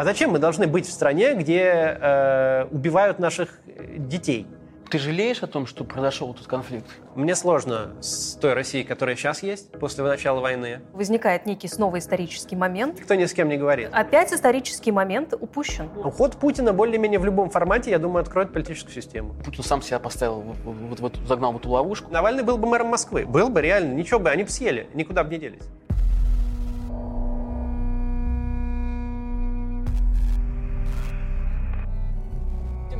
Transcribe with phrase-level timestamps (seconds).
[0.00, 1.60] А зачем мы должны быть в стране, где
[2.00, 3.60] э, убивают наших
[3.98, 4.46] детей?
[4.90, 6.86] Ты жалеешь о том, что произошел этот конфликт?
[7.14, 10.80] Мне сложно с той Россией, которая сейчас есть, после начала войны.
[10.94, 12.98] Возникает некий снова исторический момент.
[12.98, 13.90] Никто ни с кем не говорит.
[13.92, 15.90] Опять исторический момент упущен.
[16.02, 19.34] Уход Путина более-менее в любом формате, я думаю, откроет политическую систему.
[19.44, 22.10] Путин сам себя поставил, вот, вот, вот, загнал в эту ловушку.
[22.10, 23.26] Навальный был бы мэром Москвы.
[23.26, 25.68] Был бы реально, ничего бы, они бы съели, никуда бы не делись.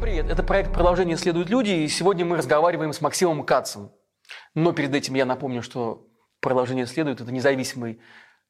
[0.01, 0.31] Привет!
[0.31, 3.93] Это проект «Продолжение следуют люди», и сегодня мы разговариваем с Максимом Кацем.
[4.55, 6.07] Но перед этим я напомню, что
[6.41, 8.01] «Продолжение следует»– это независимый,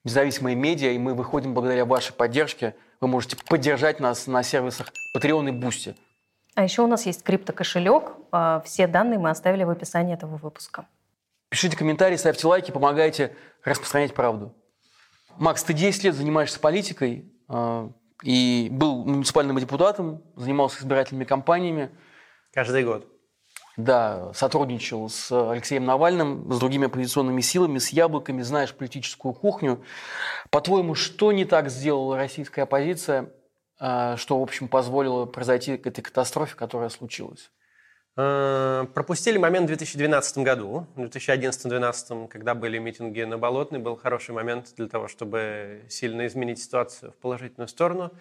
[0.05, 2.77] независимые медиа, и мы выходим благодаря вашей поддержке.
[3.01, 5.97] Вы можете поддержать нас на сервисах Patreon и Boosty.
[6.55, 8.13] А еще у нас есть криптокошелек.
[8.31, 10.87] А, все данные мы оставили в описании этого выпуска.
[11.49, 14.55] Пишите комментарии, ставьте лайки, помогайте распространять правду.
[15.37, 17.33] Макс, ты 10 лет занимаешься политикой.
[18.23, 21.91] И был муниципальным депутатом, занимался избирательными кампаниями.
[22.53, 23.07] Каждый год.
[23.77, 29.83] Да, сотрудничал с Алексеем Навальным, с другими оппозиционными силами, с яблоками, знаешь политическую кухню.
[30.51, 33.33] По-твоему, что не так сделала российская оппозиция,
[33.79, 37.51] а, что, в общем, позволило произойти к этой катастрофе, которая случилась?
[38.17, 40.87] Э, пропустили момент в 2012 году.
[40.97, 46.61] В 2011-2012, когда были митинги на Болотной, был хороший момент для того, чтобы сильно изменить
[46.61, 48.13] ситуацию в положительную сторону.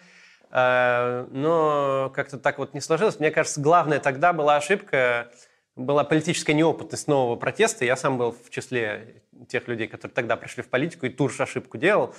[0.52, 3.20] Э, но как-то так вот не сложилось.
[3.20, 5.32] Мне кажется, главная тогда была ошибка,
[5.76, 7.86] была политическая неопытность нового протеста.
[7.86, 11.78] Я сам был в числе тех людей, которые тогда пришли в политику, и Турш ошибку
[11.78, 12.14] делал.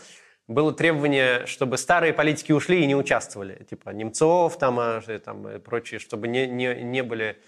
[0.48, 3.64] Было требование, чтобы старые политики ушли и не участвовали.
[3.70, 7.38] Типа Немцов там, а, там и прочие, чтобы не, не, не были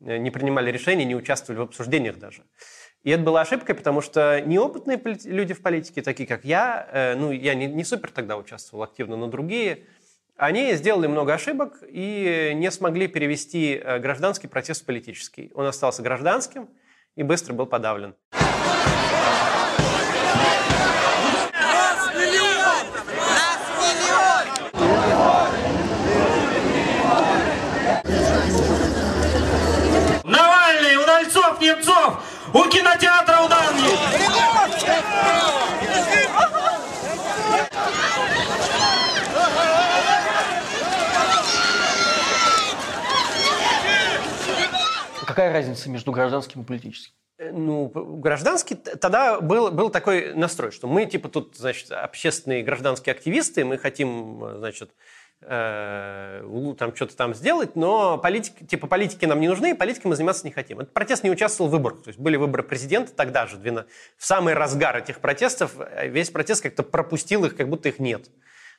[0.00, 2.44] не принимали решения, не участвовали в обсуждениях даже.
[3.04, 7.30] И это была ошибка, потому что неопытные люди в политике, такие как я, э, ну,
[7.30, 9.86] я не, не супер тогда участвовал активно, но другие,
[10.36, 15.50] они сделали много ошибок и не смогли перевести э, гражданский протест в политический.
[15.54, 16.68] Он остался гражданским
[17.16, 18.14] и быстро был подавлен.
[32.58, 33.94] У кинотеатра у Дании!
[45.24, 47.12] Какая разница между гражданским и политическим?
[47.38, 53.12] Э, ну, гражданский, тогда был, был такой настрой, что мы, типа, тут, значит, общественные гражданские
[53.12, 54.90] активисты, мы хотим, значит,
[55.40, 56.42] Э,
[56.78, 60.52] там что-то там сделать, но политики, типа политики нам не нужны, политикой мы заниматься не
[60.52, 60.80] хотим.
[60.80, 62.02] Этот протест не участвовал в выборах.
[62.02, 63.86] То есть были выборы президента тогда же, в
[64.18, 68.28] самый разгар этих протестов, э, весь протест как-то пропустил их, как будто их нет.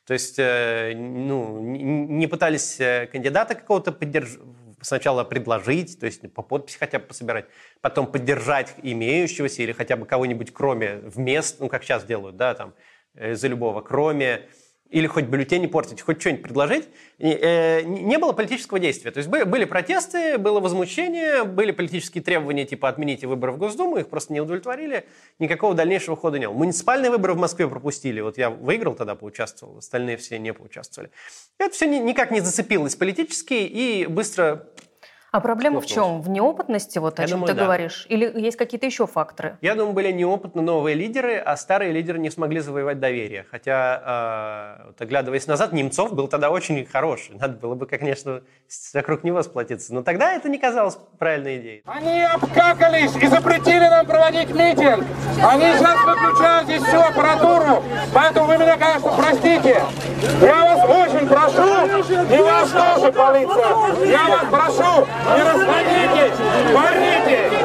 [0.06, 2.78] То есть э, ну, не пытались
[3.10, 4.40] кандидата какого-то поддержать,
[4.82, 7.46] сначала предложить, то есть по подписи хотя бы пособирать,
[7.80, 12.74] потом поддержать имеющегося или хотя бы кого-нибудь кроме вместо, ну как сейчас делают, да, там,
[13.14, 14.48] за любого, кроме
[14.90, 19.10] или хоть бюллетени портить, хоть что-нибудь предложить, э, не было политического действия.
[19.10, 24.08] То есть были протесты, было возмущение, были политические требования типа отмените выборы в Госдуму, их
[24.08, 25.06] просто не удовлетворили,
[25.38, 26.56] никакого дальнейшего хода не было.
[26.56, 31.10] Муниципальные выборы в Москве пропустили, вот я выиграл тогда, поучаствовал, остальные все не поучаствовали.
[31.58, 34.66] Это все никак не зацепилось политически и быстро
[35.32, 36.22] а проблема в чем?
[36.22, 37.64] В неопытности, вот о Я чем думаю, ты да.
[37.64, 38.06] говоришь?
[38.08, 39.58] Или есть какие-то еще факторы?
[39.60, 43.46] Я думаю, были неопытны новые лидеры, а старые лидеры не смогли завоевать доверие.
[43.50, 47.36] Хотя, э, вот, оглядываясь назад, Немцов был тогда очень хороший.
[47.36, 48.42] Надо было бы, конечно,
[48.92, 49.94] вокруг него сплотиться.
[49.94, 51.82] Но тогда это не казалось правильной идеей.
[51.86, 55.04] Они обкакались и запретили нам проводить митинг.
[55.42, 57.82] Они сейчас выключают здесь всю аппаратуру.
[58.12, 59.82] Поэтому вы меня, конечно, простите.
[60.42, 64.06] Я вас очень прошу, и вас тоже, полиция.
[64.06, 65.66] Я вас прошу, не!
[65.66, 66.38] Боритесь!
[66.74, 67.59] Боритесь,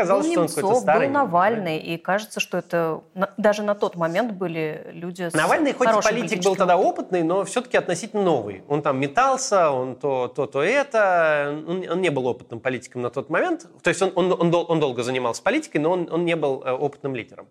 [0.00, 1.08] казалось, был что Немцов, он какой-то старый.
[1.08, 3.00] был Навальный, и кажется, что это
[3.36, 7.76] даже на тот момент были люди Навальный хоть и политик был тогда опытный, но все-таки
[7.76, 8.62] относительно новый.
[8.68, 11.62] Он там метался, он то, то, то это.
[11.66, 13.66] Он, он не был опытным политиком на тот момент.
[13.82, 16.72] То есть он, он, он, он долго занимался политикой, но он, он не был э,
[16.72, 17.48] опытным лидером.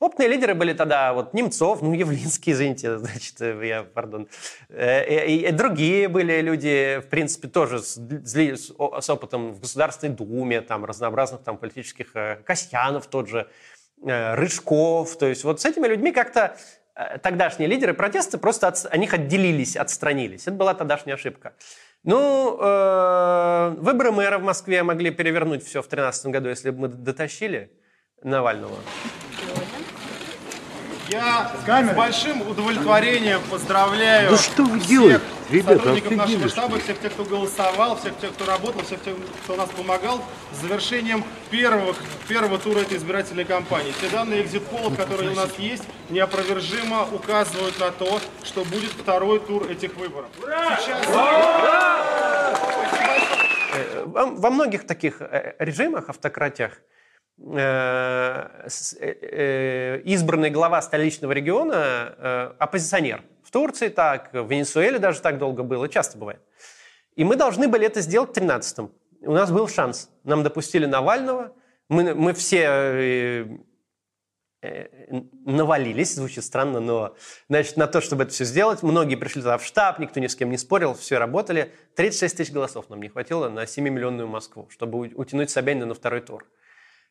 [0.00, 4.28] Опытные лидеры были тогда вот Немцов, ну, Явлинский, извините, значит, э, я, пардон.
[4.68, 8.70] Э, и, и другие были люди, в принципе, тоже с, с,
[9.00, 13.48] с опытом в Государственной Думе, там, разнообразных там политических, э, Касьянов тот же,
[14.04, 15.16] Рыжков.
[15.16, 16.56] То есть вот с этими людьми как-то
[17.22, 20.42] тогдашние лидеры протеста просто от, от них отделились, отстранились.
[20.42, 21.54] Это была тогдашняя ошибка.
[22.04, 26.88] Ну, э, выборы мэра в Москве могли перевернуть все в 2013 году, если бы мы
[26.88, 27.72] дотащили
[28.22, 28.76] Навального.
[31.14, 31.52] Я
[31.92, 37.24] с большим удовлетворением поздравляю да что вы делаете, ребята, сотрудников нашего штаба, всех тех, кто
[37.24, 39.14] голосовал, всех тех, кто работал, всех тех,
[39.44, 40.20] кто нас помогал
[40.52, 41.94] с завершением первого,
[42.26, 43.92] первого тура этой избирательной кампании.
[44.00, 49.70] Те данные экзит-полов, которые у нас есть, неопровержимо указывают на то, что будет второй тур
[49.70, 50.28] этих выборов.
[50.40, 51.06] Сейчас...
[53.74, 56.72] Э, во многих таких э, режимах, автократиях,
[60.04, 63.22] избранный глава столичного региона оппозиционер.
[63.42, 66.40] В Турции так, в Венесуэле даже так долго было, часто бывает.
[67.16, 68.92] И мы должны были это сделать в 13-м.
[69.22, 70.10] У нас был шанс.
[70.22, 71.52] Нам допустили Навального.
[71.88, 73.46] Мы, мы все
[75.44, 77.14] навалились, звучит странно, но
[77.48, 78.82] значит, на то, чтобы это все сделать.
[78.82, 81.72] Многие пришли туда в штаб, никто ни с кем не спорил, все работали.
[81.96, 86.46] 36 тысяч голосов нам не хватило на 7-миллионную Москву, чтобы утянуть Собянина на второй тур.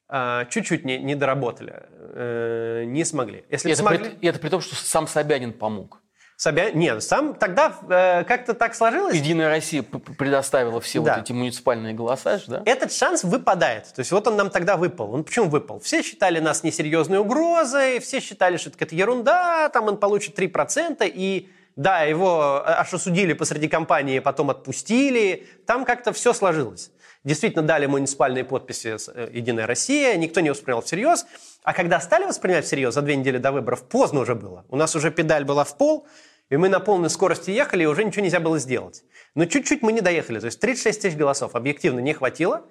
[0.10, 3.46] А, чуть-чуть не, не доработали, э, не смогли.
[3.50, 4.10] Если это смогли...
[4.12, 6.02] при, это при том, что сам Собянин помог.
[6.36, 9.16] Собянин, нет, сам тогда э, как-то так сложилось.
[9.16, 11.16] Единая Россия предоставила все да.
[11.16, 12.62] вот эти муниципальные голоса, да?
[12.66, 13.86] Этот шанс выпадает.
[13.94, 15.14] То есть вот он нам тогда выпал.
[15.14, 15.80] Он почему выпал?
[15.80, 21.50] Все считали нас несерьезной угрозой, все считали, что это ерунда, там он получит 3%, и
[21.76, 25.48] да, его аж осудили посреди кампании, потом отпустили.
[25.66, 26.92] Там как-то все сложилось.
[27.24, 31.26] Действительно дали муниципальные подписи э, «Единая Россия», никто не воспринял всерьез.
[31.64, 34.66] А когда стали воспринимать всерьез за две недели до выборов, поздно уже было.
[34.70, 36.06] У нас уже педаль была в пол,
[36.50, 39.06] и мы на полной скорости ехали, и уже ничего нельзя было сделать.
[39.36, 40.40] Но чуть-чуть мы не доехали.
[40.40, 42.66] То есть 36 тысяч голосов объективно не хватило.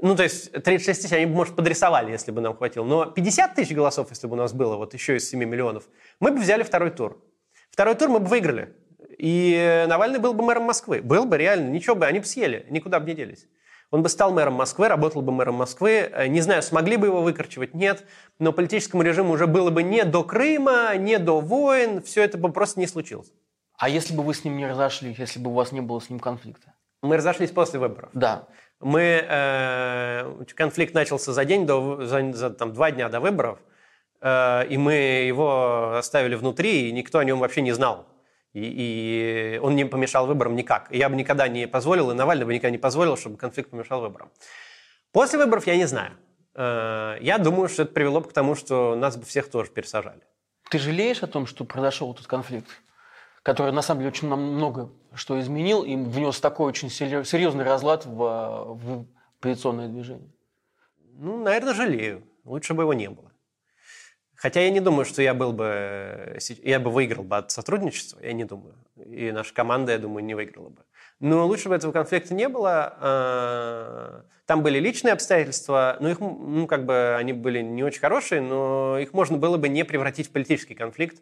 [0.00, 2.84] Ну, то есть 36 тысяч они бы, может, подрисовали, если бы нам хватило.
[2.84, 5.84] Но 50 тысяч голосов, если бы у нас было, вот еще из 7 миллионов,
[6.18, 7.22] мы бы взяли второй тур.
[7.70, 8.74] Второй тур мы бы выиграли.
[9.18, 11.02] И Навальный был бы мэром Москвы.
[11.02, 13.46] Был бы реально, ничего бы, они бы съели, никуда бы не делись.
[13.90, 16.10] Он бы стал мэром Москвы, работал бы мэром Москвы.
[16.12, 18.04] Э, не знаю, смогли бы его выкорчевать, нет.
[18.38, 22.02] Но политическому режиму уже было бы не до Крыма, не до войн.
[22.02, 23.32] Все это бы просто не случилось.
[23.78, 26.10] А если бы вы с ним не разошлись, если бы у вас не было с
[26.10, 26.74] ним конфликта?
[27.02, 28.10] Мы разошлись после выборов.
[28.12, 28.48] Да.
[28.80, 33.58] Мы, э, конфликт начался за день, до, за, за там, два дня до выборов.
[34.20, 38.06] Э, и мы его оставили внутри, и никто о нем вообще не знал.
[38.52, 40.90] И, и он не помешал выборам никак.
[40.90, 44.00] И я бы никогда не позволил, и Навальный бы никогда не позволил, чтобы конфликт помешал
[44.00, 44.30] выборам.
[45.12, 46.12] После выборов я не знаю.
[46.54, 50.22] Э, я думаю, что это привело бы к тому, что нас бы всех тоже пересажали.
[50.70, 52.68] Ты жалеешь о том, что произошел этот конфликт,
[53.42, 58.16] который на самом деле очень много что изменил и внес такой очень серьезный разлад в,
[58.16, 59.06] в
[59.38, 60.30] оппозиционное движение?
[61.14, 62.24] Ну, наверное, жалею.
[62.44, 63.27] Лучше бы его не было.
[64.38, 68.32] Хотя я не думаю, что я был бы, я бы выиграл бы от сотрудничества, я
[68.32, 68.76] не думаю.
[69.10, 70.84] И наша команда, я думаю, не выиграла бы.
[71.18, 72.96] Но лучше бы этого конфликта не было.
[73.00, 78.40] А, там были личные обстоятельства, но их, ну, как бы, они были не очень хорошие,
[78.40, 81.20] но их можно было бы не превратить в политический конфликт.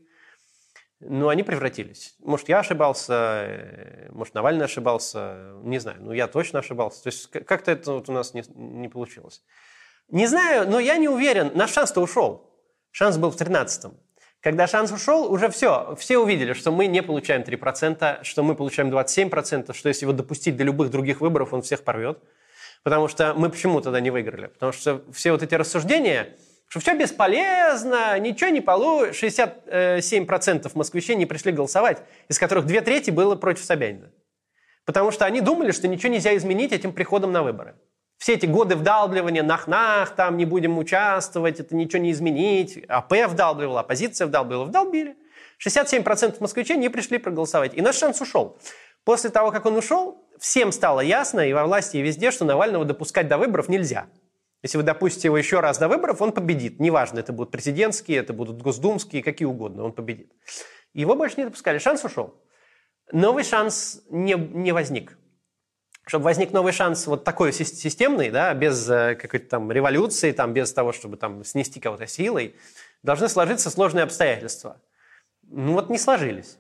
[1.00, 2.16] Но они превратились.
[2.22, 7.02] Может, я ошибался, э, может, Навальный ошибался, не знаю, но я точно ошибался.
[7.02, 9.42] То есть как-то это вот у нас не, не получилось.
[10.08, 12.55] Не знаю, но я не уверен, наш шанс-то ушел.
[12.98, 13.92] Шанс был в 13-м.
[14.40, 15.94] Когда шанс ушел, уже все.
[15.98, 20.56] Все увидели, что мы не получаем 3%, что мы получаем 27%, что если его допустить
[20.56, 22.18] до любых других выборов, он всех порвет.
[22.84, 24.46] Потому что мы почему тогда не выиграли?
[24.46, 26.38] Потому что все вот эти рассуждения,
[26.68, 29.52] что все бесполезно, ничего не получится.
[29.66, 31.98] 67% москвичей не пришли голосовать,
[32.28, 34.10] из которых две трети было против Собянина.
[34.86, 37.74] Потому что они думали, что ничего нельзя изменить этим приходом на выборы.
[38.18, 42.82] Все эти годы вдалбливания, нах-нах, там не будем участвовать, это ничего не изменить.
[42.88, 45.16] АП вдалбливала, оппозиция вдалбливала, вдалбили.
[45.64, 47.74] 67% москвичей не пришли проголосовать.
[47.74, 48.58] И наш шанс ушел.
[49.04, 52.84] После того, как он ушел, всем стало ясно, и во власти, и везде, что Навального
[52.84, 54.06] допускать до выборов нельзя.
[54.62, 56.80] Если вы допустите его еще раз до выборов, он победит.
[56.80, 60.32] Неважно, это будут президентские, это будут госдумские, какие угодно, он победит.
[60.92, 62.42] Его больше не допускали, шанс ушел.
[63.12, 65.16] Новый шанс не, не возник
[66.06, 70.72] чтобы возник новый шанс вот такой системный, да, без э, какой-то там революции, там, без
[70.72, 72.54] того, чтобы там снести кого-то силой,
[73.02, 74.80] должны сложиться сложные обстоятельства.
[75.42, 76.58] Ну вот не сложились.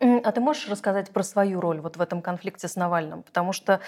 [0.00, 3.22] А ты можешь рассказать про свою роль вот в этом конфликте с Навальным?
[3.22, 3.80] Потому что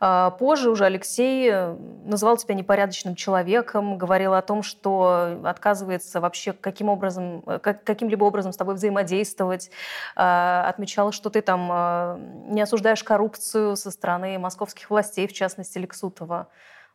[0.00, 6.52] э, позже уже Алексей э, называл тебя непорядочным человеком, говорил о том, что отказывается вообще
[6.52, 9.70] каким образом, э, как, каким-либо образом с тобой взаимодействовать,
[10.16, 10.20] э,
[10.66, 12.18] отмечал, что ты там э,
[12.52, 16.48] не осуждаешь коррупцию со стороны московских властей, в частности Лексутова.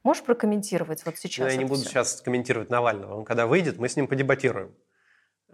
[0.04, 1.48] Можешь прокомментировать вот сейчас?
[1.48, 1.90] Ну, я не буду всё?
[1.90, 3.18] сейчас комментировать Навального.
[3.18, 4.74] Он когда выйдет, мы с ним подебатируем.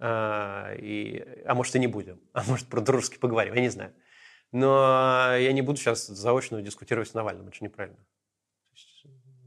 [0.07, 2.19] А, и, а может и не будем.
[2.33, 3.91] А может про дружески поговорим, я не знаю.
[4.51, 7.47] Но я не буду сейчас заочно дискутировать с Навальным.
[7.47, 7.97] Это неправильно.
[8.73, 9.05] Есть,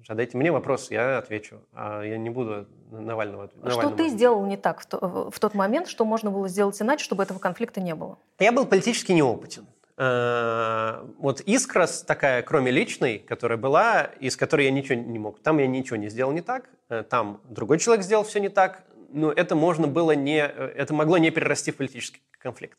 [0.08, 1.60] Задайте мне вопрос, я отвечу.
[1.72, 4.12] А я не буду Навального отв- Что ты отвечать.
[4.14, 7.38] сделал не так в, то- в тот момент, что можно было сделать иначе, чтобы этого
[7.38, 8.18] конфликта не было?
[8.40, 9.64] Я был политически неопытен.
[9.96, 15.40] Э, Вот искра такая, кроме личной, которая была, из которой я ничего не мог.
[15.40, 18.82] Там я ничего не сделал не так, э, там другой человек сделал все не так,
[19.08, 22.78] но это можно было не, э, это могло не перерасти в политический конфликт.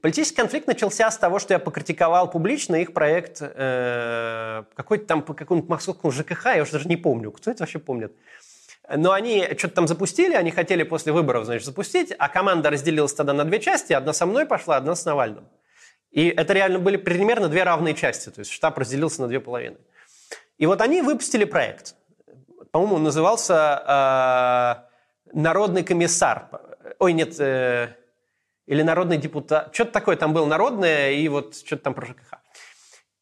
[0.00, 5.34] Политический конфликт начался с того, что я покритиковал публично их проект э, какой-то там по
[5.34, 8.12] какому-то московскому ЖКХ, я уже даже не помню, кто это вообще помнит.
[8.96, 13.32] Но они что-то там запустили, они хотели после выборов, значит, запустить, а команда разделилась тогда
[13.32, 15.46] на две части, одна со мной пошла, одна с Навальным.
[16.10, 19.76] И это реально были примерно две равные части, то есть штаб разделился на две половины.
[20.58, 21.94] И вот они выпустили проект.
[22.72, 24.89] По-моему, он назывался э,
[25.32, 26.48] «Народный комиссар».
[26.98, 27.94] Ой, нет, э,
[28.66, 29.74] или «Народный депутат».
[29.74, 32.34] Что-то такое там было народное, и вот что-то там про ЖКХ.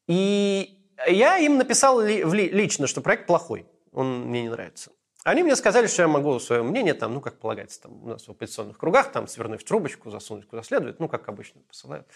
[0.06, 4.90] И я им написал ли- ли- лично, что проект плохой, он мне не нравится.
[5.24, 8.26] Они мне сказали, что я могу свое мнение, там, ну, как полагается, там, у нас
[8.26, 12.06] в оппозиционных кругах, там, свернуть в трубочку, засунуть куда следует, ну, как обычно посылают,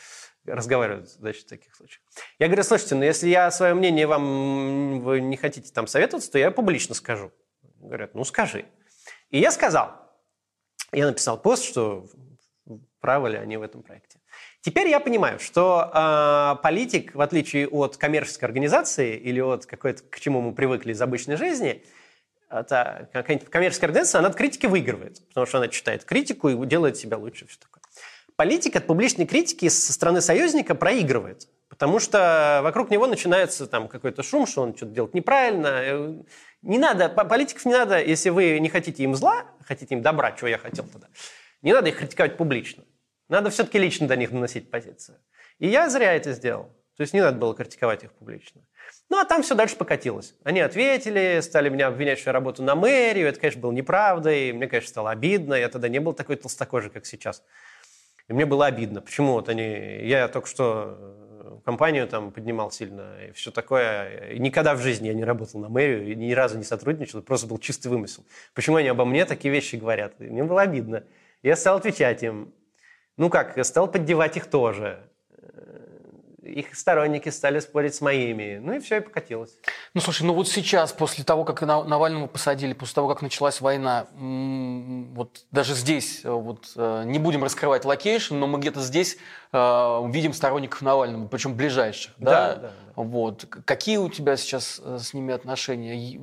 [0.46, 2.00] разговаривают, значит, в таких случаях.
[2.38, 6.38] Я говорю, слушайте, ну, если я свое мнение вам, вы не хотите там советоваться, то
[6.38, 7.32] я публично скажу.
[7.80, 8.64] Говорят, ну, скажи.
[9.33, 9.91] И я сказал.
[10.93, 12.07] Я написал пост, что
[13.01, 14.21] правы ли они в этом проекте.
[14.61, 20.21] Теперь я понимаю, что э, политик, в отличие от коммерческой организации или от какой-то, к
[20.21, 21.85] чему мы привыкли из обычной жизни,
[22.49, 26.97] это какая-нибудь коммерческая организация, она от критики выигрывает, потому что она читает критику и делает
[26.99, 27.47] себя лучше.
[27.49, 27.83] Все такое.
[28.37, 34.23] Политик от публичной критики со стороны союзника проигрывает, потому что вокруг него начинается там какой-то
[34.23, 36.23] шум, что он что-то делает неправильно.
[36.62, 40.33] Не надо, по- политиков не надо, если вы не хотите им зла, хотите им добра,
[40.33, 41.09] чего я хотел тогда,
[41.61, 42.85] не надо их критиковать публично.
[43.28, 45.19] Надо все-таки лично до них наносить позицию.
[45.59, 46.71] И я зря это сделал.
[46.97, 48.61] То есть не надо было критиковать их публично.
[49.09, 50.35] Ну, а там все дальше покатилось.
[50.45, 53.28] Они ответили, стали меня обвинять, что я работаю на мэрию.
[53.28, 54.52] Это, конечно, было неправдой.
[54.52, 55.54] Мне, конечно, стало обидно.
[55.54, 57.42] Я тогда не был такой толстокожий, как сейчас.
[58.28, 59.00] И мне было обидно.
[59.00, 60.00] Почему вот они...
[60.07, 61.22] Я только что
[61.64, 64.33] компанию там поднимал сильно и все такое.
[64.33, 67.21] И никогда в жизни я не работал на мэрию и ни разу не сотрудничал.
[67.21, 68.25] Это просто был чистый вымысел.
[68.54, 70.14] Почему они обо мне такие вещи говорят?
[70.21, 71.04] И мне было обидно.
[71.42, 72.52] Я стал отвечать им.
[73.16, 75.09] Ну как, я стал поддевать их тоже.
[76.42, 78.58] Их сторонники стали спорить с моими.
[78.61, 79.56] Ну и все, и покатилось.
[79.94, 83.61] Ну, слушай, ну вот сейчас, после того, как На- Навального посадили, после того, как началась
[83.61, 89.18] война, вот даже здесь, э, вот э, не будем раскрывать location, но мы где-то здесь
[89.52, 92.12] э, видим сторонников Навального, причем ближайших.
[92.18, 92.72] Да, Да, да, да.
[92.96, 93.46] Вот.
[93.64, 96.18] Какие у тебя сейчас э, с ними отношения?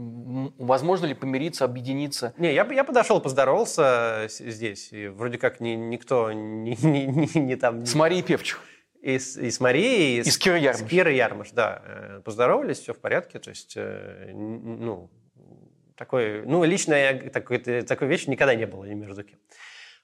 [0.57, 2.33] Возможно ли помириться, объединиться?
[2.38, 4.91] Не, я, я подошел, поздоровался здесь.
[4.91, 7.85] И вроде как ни, никто не, не, не- не там...
[7.85, 8.59] С Марией Певчих.
[9.01, 10.82] И с, и с Марией, И с Кирой Ярмаш.
[10.82, 11.82] С Кирой Ярмаш, да.
[11.86, 13.39] Э, Поздоровались, все в порядке.
[13.39, 15.10] То есть, э, ну,
[15.96, 19.39] такой, ну, лично я такой, такой вещи никогда не было ни между кем.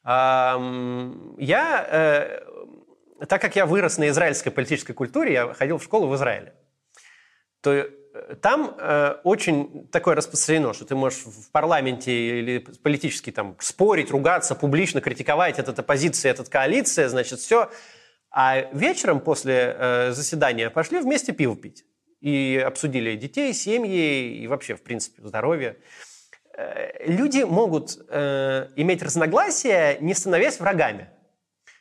[0.05, 6.15] Я, э, так как я вырос на израильской политической культуре, я ходил в школу в
[6.15, 6.53] Израиле,
[7.61, 7.89] то
[8.41, 14.55] там э, очень такое распространено, что ты можешь в парламенте или политически там спорить, ругаться,
[14.55, 17.69] публично критиковать, этот оппозиция, этот коалиция, значит, все.
[18.37, 21.85] А вечером после э, заседания пошли вместе пиво пить.
[22.19, 25.77] И обсудили детей, семьи и вообще, в принципе, здоровье.
[26.57, 31.07] Э, люди могут э, иметь разногласия, не становясь врагами.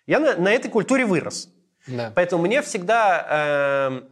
[0.07, 1.49] Я на, на этой культуре вырос.
[1.89, 2.13] Да.
[2.15, 4.03] Поэтому мне всегда э,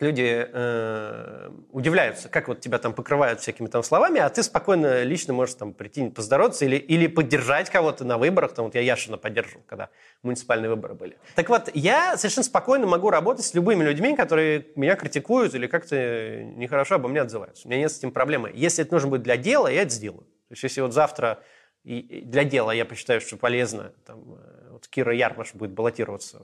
[0.00, 5.32] люди э, удивляются, как вот тебя там покрывают всякими там словами, а ты спокойно лично
[5.32, 8.52] можешь там прийти поздороваться или, или поддержать кого-то на выборах.
[8.52, 9.88] Там вот я Яшина поддерживал, когда
[10.22, 11.16] муниципальные выборы были.
[11.34, 16.42] Так вот, я совершенно спокойно могу работать с любыми людьми, которые меня критикуют или как-то
[16.42, 17.66] нехорошо обо мне отзываются.
[17.66, 18.50] У меня нет с этим проблемы.
[18.54, 20.24] Если это нужно будет для дела, я это сделаю.
[20.48, 21.40] То есть если вот завтра
[21.84, 26.42] для дела я посчитаю, что полезно, там, э, вот Кира Ярмаш будет баллотироваться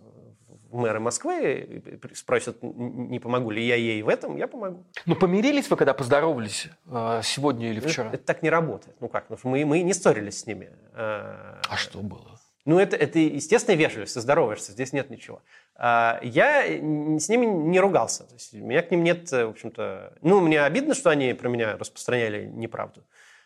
[0.75, 4.85] в мэры Москвы, и спросят, не помогу ли я ей в этом, я помогу.
[5.07, 8.09] Ну, помирились вы, когда поздоровались э, сегодня или вчера?
[8.09, 8.97] Это, это так не работает.
[9.01, 10.71] Ну как, ну, мы, мы не ссорились с ними.
[10.93, 12.41] А, А что было?
[12.65, 15.43] Ну, это, это естественная вежливость, ты здороваешься, здесь нет ничего.
[15.77, 18.25] А, Я с ними не ругался.
[18.25, 20.15] То есть у меня к ним нет, в общем-то...
[20.23, 23.05] Ну, мне обидно, что они про меня распространяли неправду.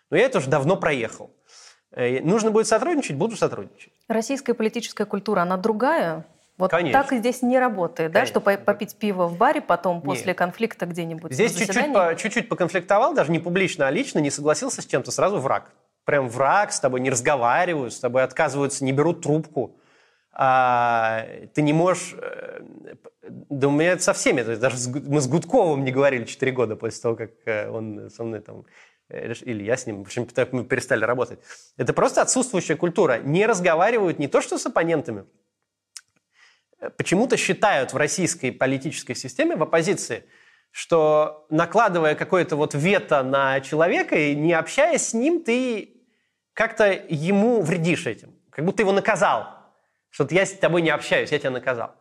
[0.09, 1.31] Но я это уже давно проехал.
[1.91, 3.93] Э, Нужно будет сотрудничать, буду сотрудничать.
[4.09, 6.25] Российская политическая культура, она другая
[6.59, 7.01] Вот Конечно.
[7.03, 8.65] так и здесь не работает, да, что Конечно.
[8.65, 10.05] по- попить пиво в баре потом Нет.
[10.05, 14.83] после конфликта где-нибудь Здесь чуть-чуть, по- чуть-чуть поконфликтовал, даже не публично, а лично, не согласился
[14.83, 15.71] с чем-то, сразу враг.
[16.05, 19.77] Прям враг, с тобой не разговаривают, с тобой отказываются, не берут трубку.
[20.33, 21.25] А,
[21.55, 22.15] ты не можешь...
[22.21, 22.61] э,
[23.29, 24.43] Да у меня это со всеми.
[24.43, 28.25] даже с мы с Гудковым не говорили 4 года после того, как э, он со
[28.25, 28.65] мной там...
[29.11, 31.39] э, Или я с ним, в общем, мы перестали работать.
[31.77, 33.19] Это просто отсутствующая культура.
[33.19, 35.25] Не разговаривают не то что с оппонентами,
[36.97, 40.25] почему-то считают в российской политической системе, в оппозиции,
[40.71, 45.95] что накладывая какое-то вот вето на человека и не общаясь с ним, ты
[46.53, 48.35] как-то ему вредишь этим.
[48.51, 49.47] Как будто его наказал.
[50.11, 51.95] Что я с тобой не общаюсь, я тебя наказал.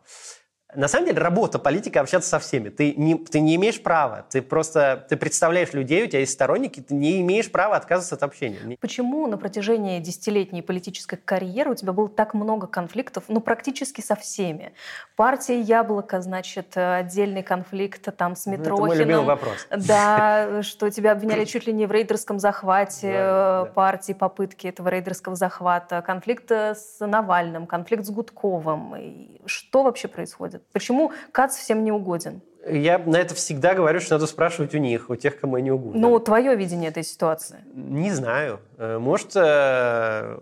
[0.74, 2.68] На самом деле работа политика общаться со всеми.
[2.68, 4.26] Ты не, ты не имеешь права.
[4.28, 8.22] Ты просто ты представляешь людей, у тебя есть сторонники, ты не имеешь права отказываться от
[8.22, 8.76] общения.
[8.78, 14.14] Почему на протяжении десятилетней политической карьеры у тебя было так много конфликтов, ну, практически со
[14.14, 14.74] всеми?
[15.16, 19.24] Партия «Яблоко», значит, э, отдельный конфликт там с Ну, это мой любимый Митрохиным.
[19.24, 19.66] вопрос.
[19.70, 25.34] Да, что тебя обвиняли чуть ли не в рейдерском захвате э, партии, попытки этого рейдерского
[25.34, 28.94] захвата, конфликт э, с Навальным, конфликт с Гудковым.
[29.46, 30.57] Что вообще происходит?
[30.72, 32.40] Почему Кац всем не угоден?
[32.70, 36.00] Я на это всегда говорю, что надо спрашивать у них, у тех, кому они угодно.
[36.00, 37.64] Ну, твое видение этой ситуации.
[37.72, 38.60] Не знаю.
[38.76, 40.38] Э, Может, э,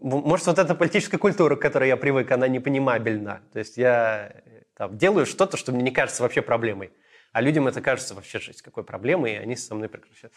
[0.00, 3.40] может, вот эта политическая культура, к которой я привык, она непонимабельна.
[3.52, 6.92] То есть я э, там, делаю что-то, что мне не кажется вообще проблемой.
[7.32, 10.32] А людям это кажется вообще жизнь какой проблемой, и они со мной прекращают.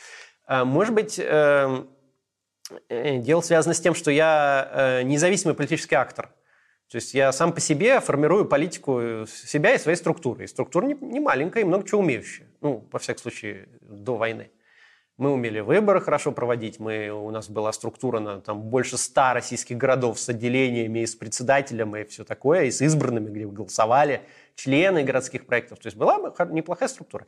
[0.45, 1.83] А, Может быть, э,
[2.89, 6.29] э, дело связано с тем, что я независимый политический актор.
[6.91, 10.43] То есть я сам по себе формирую политику себя и своей структуры.
[10.43, 12.47] И структура не, не маленькая и много чего умеющая.
[12.59, 14.51] Ну, во всяком случае, до войны.
[15.15, 16.79] Мы умели выборы хорошо проводить.
[16.79, 21.15] Мы, у нас была структура на там, больше ста российских городов с отделениями и с
[21.15, 24.23] председателем и все такое, и с избранными, где голосовали
[24.55, 25.79] члены городских проектов.
[25.79, 26.17] То есть была
[26.49, 27.25] неплохая структура.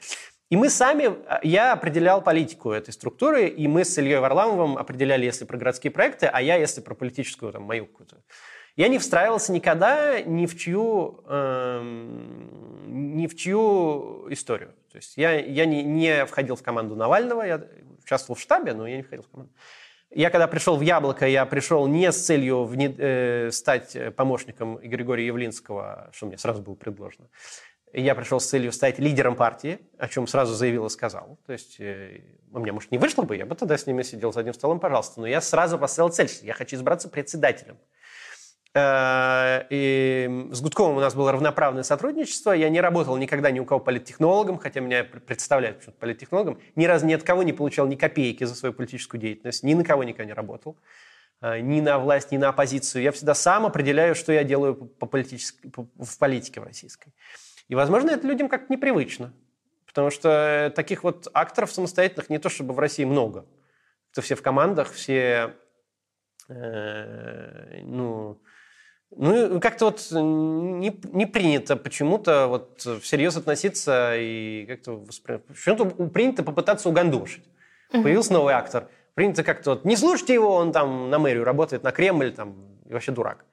[0.50, 5.24] И мы сами, а, я определял политику этой структуры, и мы с Ильей Варламовым определяли,
[5.24, 8.18] если про городские проекты, а я, если про политическую, там, мою какую-то.
[8.76, 14.74] Я не встраивался никогда ни в чью, эм, ни в чью историю.
[14.92, 17.62] То есть я, я не, не входил в команду Навального, я
[18.04, 19.54] участвовал в штабе, но я не входил в команду.
[20.10, 25.26] Я когда пришел в «Яблоко», я пришел не с целью вне- э, стать помощником Григория
[25.26, 27.28] Явлинского, что мне сразу было предложено.
[27.94, 31.38] Я пришел с целью стать лидером партии, о чем сразу заявил и сказал.
[31.46, 34.34] То есть э, у меня, может, не вышло бы, я бы тогда с ними сидел
[34.34, 35.20] за одним столом, пожалуйста.
[35.20, 37.78] Но я сразу поставил цель, что я хочу избраться председателем.
[38.76, 42.52] Э, И с Гудковым у нас было равноправное сотрудничество.
[42.52, 46.60] Я не работал никогда ни у кого политтехнологом, хотя меня пр- представляют почему-то политтехнологом.
[46.76, 49.64] Ни разу ни от кого не получал ни копейки за свою политическую деятельность.
[49.64, 50.78] Ни на кого никогда не работал.
[51.42, 53.04] Э, Ни на власть, ни на оппозицию.
[53.04, 57.14] Я всегда сам определяю, что я делаю по политической- по- в политике российской.
[57.70, 59.34] И, возможно, это людям как-то непривычно.
[59.86, 63.46] Потому что таких вот акторов самостоятельных не то чтобы в России много.
[64.12, 65.54] Это все в командах, все
[66.50, 68.42] э, ну,
[69.16, 75.46] ну, как-то вот не, не принято почему-то вот всерьез относиться и как-то воспринимать.
[75.46, 77.44] Почему-то принято попытаться угандошить.
[77.92, 78.90] Появился новый актор.
[79.14, 82.56] Принято как-то вот, не слушайте его, он там на мэрию работает, на Кремль, там,
[82.90, 83.46] и вообще дурак.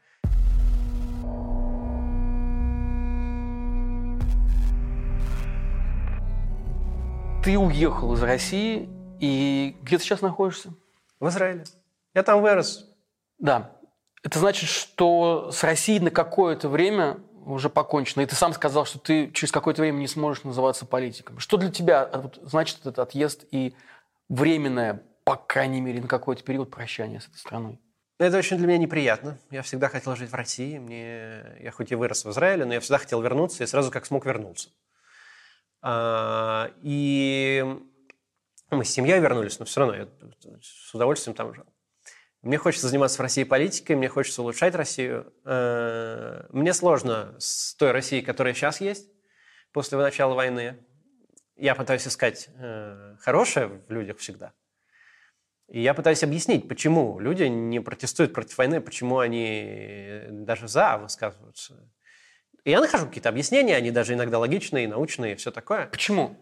[7.45, 8.89] Ты уехал из России,
[9.21, 10.75] и где ты сейчас находишься?
[11.21, 11.65] В Израиле.
[12.15, 12.91] Я там вырос.
[13.39, 13.73] Да.
[14.23, 18.23] Это значит, что с Россией на какое-то время уже покончено.
[18.23, 21.39] И ты сам сказал, что ты через какое-то время не сможешь называться политиком.
[21.39, 23.75] Что для тебя а, значит этот отъезд и
[24.29, 27.81] временное, по крайней мере, на какой-то период прощания с этой страной?
[28.19, 29.39] Это очень для меня неприятно.
[29.51, 30.79] Я всегда хотел жить в России.
[30.79, 31.57] Мне...
[31.61, 34.27] Я хоть и вырос в Израиле, но я всегда хотел вернуться, и сразу как смог
[34.27, 34.69] вернуться.
[35.81, 37.65] А, И
[38.71, 40.09] мы с семьей вернулись, но все равно я
[40.61, 41.65] с удовольствием там жил.
[42.43, 45.33] Мне хочется заниматься в России политикой, мне хочется улучшать Россию.
[45.45, 49.11] Э, Мне сложно с той Россией, которая сейчас есть,
[49.73, 50.79] после начала войны.
[51.57, 54.55] Я пытаюсь искать э, хорошее в людях всегда.
[55.69, 61.93] И я пытаюсь объяснить, почему люди не протестуют против войны, почему они даже за высказываются.
[62.65, 65.87] И я нахожу какие-то объяснения, они даже иногда логичные, научные, все такое.
[65.87, 66.37] Почему?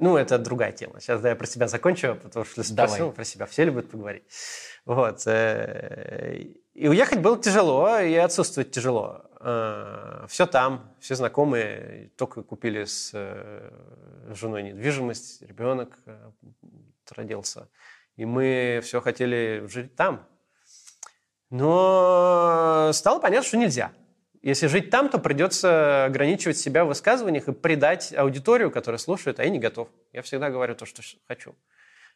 [0.00, 1.00] Ну, это другая тема.
[1.00, 3.46] Сейчас да, я про себя закончу, потому что спросил про себя.
[3.46, 4.24] Все любят поговорить.
[4.86, 5.26] Вот.
[5.26, 9.26] э, И уехать было тяжело, и отсутствовать тяжело.
[10.28, 13.70] Все там, все знакомые, только купили с э,
[14.34, 16.30] женой недвижимость, ребенок э,
[17.16, 17.68] родился.
[18.16, 20.26] И мы все хотели жить там.
[21.48, 23.92] Но стало понятно, что нельзя.
[24.42, 29.44] Если жить там, то придется ограничивать себя в высказываниях и предать аудиторию, которая слушает, а
[29.44, 29.88] я не готов.
[30.12, 31.54] Я всегда говорю то, что хочу.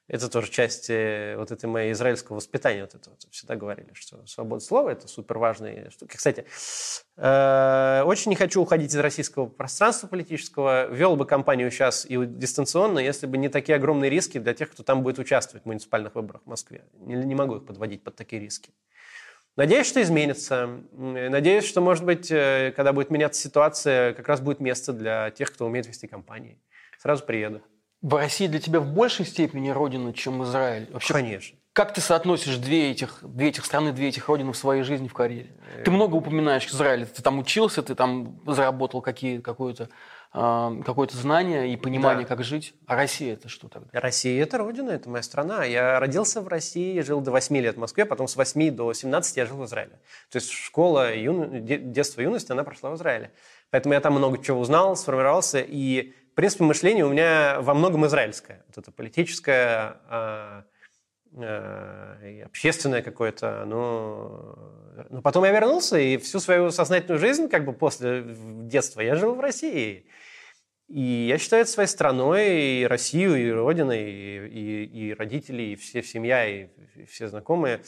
[0.06, 2.82] Это тоже часть э, вот этой моей израильского воспитания.
[2.82, 3.26] Вот это вот.
[3.30, 6.18] Всегда говорили, что свобода слова– это супер важная штука.
[6.18, 6.44] Кстати,
[7.16, 10.88] э, очень не хочу уходить из российского пространства политического.
[10.88, 14.82] Вел бы кампанию сейчас и дистанционно, если бы не такие огромные риски для тех, кто
[14.82, 16.84] там будет участвовать в муниципальных выборах в Москве.
[17.00, 18.72] Не, не могу их подводить под такие риски.
[19.56, 20.68] Надеюсь, что изменится.
[20.92, 25.52] Надеюсь, что, может быть, э, когда будет меняться ситуация, как раз будет место для тех,
[25.52, 26.58] кто умеет вести кампании.
[26.98, 27.62] Сразу приеду.
[28.02, 30.88] В России для тебя в большей степени родина, чем Израиль?
[30.90, 31.58] Вообще, Конечно.
[31.72, 35.12] Как ты соотносишь две этих, две этих страны, две этих родины в своей жизни в
[35.12, 35.50] карьере?
[35.84, 37.04] Ты много упоминаешь Израиль.
[37.04, 39.38] Ты там учился, ты там заработал какие,
[40.34, 42.34] какое-то какое знание и понимание, да.
[42.34, 42.74] как жить.
[42.86, 43.88] А Россия это что тогда?
[43.92, 45.64] Россия– это родина, это моя страна.
[45.64, 49.36] Я родился в России, жил до 8 лет в Москве, потом с 8 до 17
[49.36, 49.92] я жил в Израиле.
[50.30, 51.60] То есть школа, юно...
[51.60, 53.30] детство, юность, она прошла в Израиле.
[53.70, 58.04] Поэтому я там много чего узнал, сформировался, и в принципе, мышление у меня во многом
[58.06, 58.64] израильское.
[58.66, 60.62] Вот это политическое, э,
[61.36, 63.64] э, общественное какое-то.
[63.66, 64.58] Но,
[65.10, 69.36] но потом я вернулся, и всю свою сознательную жизнь, как бы после детства, я жил
[69.36, 70.06] в России.
[70.88, 75.76] И я считаю это своей страной, и Россию, и Родиной, и, и, и родители, и
[75.76, 77.80] все семья, и, и все знакомые.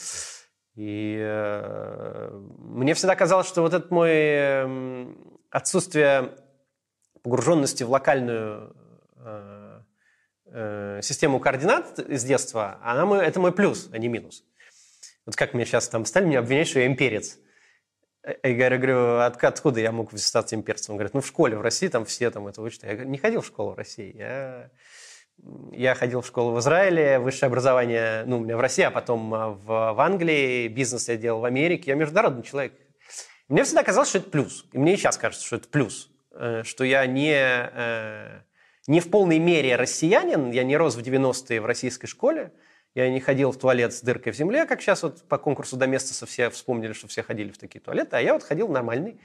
[0.77, 5.15] И э, мне всегда казалось, что вот это мой э,
[5.51, 6.37] отсутствие
[7.23, 8.77] погруженности в локальную
[9.17, 9.81] э,
[10.47, 14.45] э, систему координат из детства, она мой, это мой плюс, а не минус.
[15.25, 17.39] Вот как мне сейчас там стали меня обвинять, что я имперец.
[18.43, 20.95] Я говорю, от, откуда я мог стать имперцем?
[20.95, 22.83] Он говорит, ну в школе в России там все там это учат.
[22.83, 24.17] Я говорю, не ходил в школу в России.
[24.17, 24.71] Я,
[25.73, 29.33] я ходил в школу в Израиле, высшее образование, ну, у меня в России, а потом
[29.33, 31.93] а, в, в Англии, бизнес я делал в Америке.
[31.93, 32.73] Я международный человек.
[33.49, 34.67] Мне всегда казалось, что это плюс.
[34.73, 36.11] И мне и сейчас кажется, что это плюс.
[36.33, 38.41] Э, что я не, э,
[38.89, 42.53] не в полной мере россиянин, я не рос в 90-е в российской школе,
[42.97, 46.25] я не ходил в туалет с дыркой в земле, как сейчас вот по конкурсу Доместоса
[46.25, 49.21] все вспомнили, что все ходили в такие туалеты, а я вот ходил нормальный.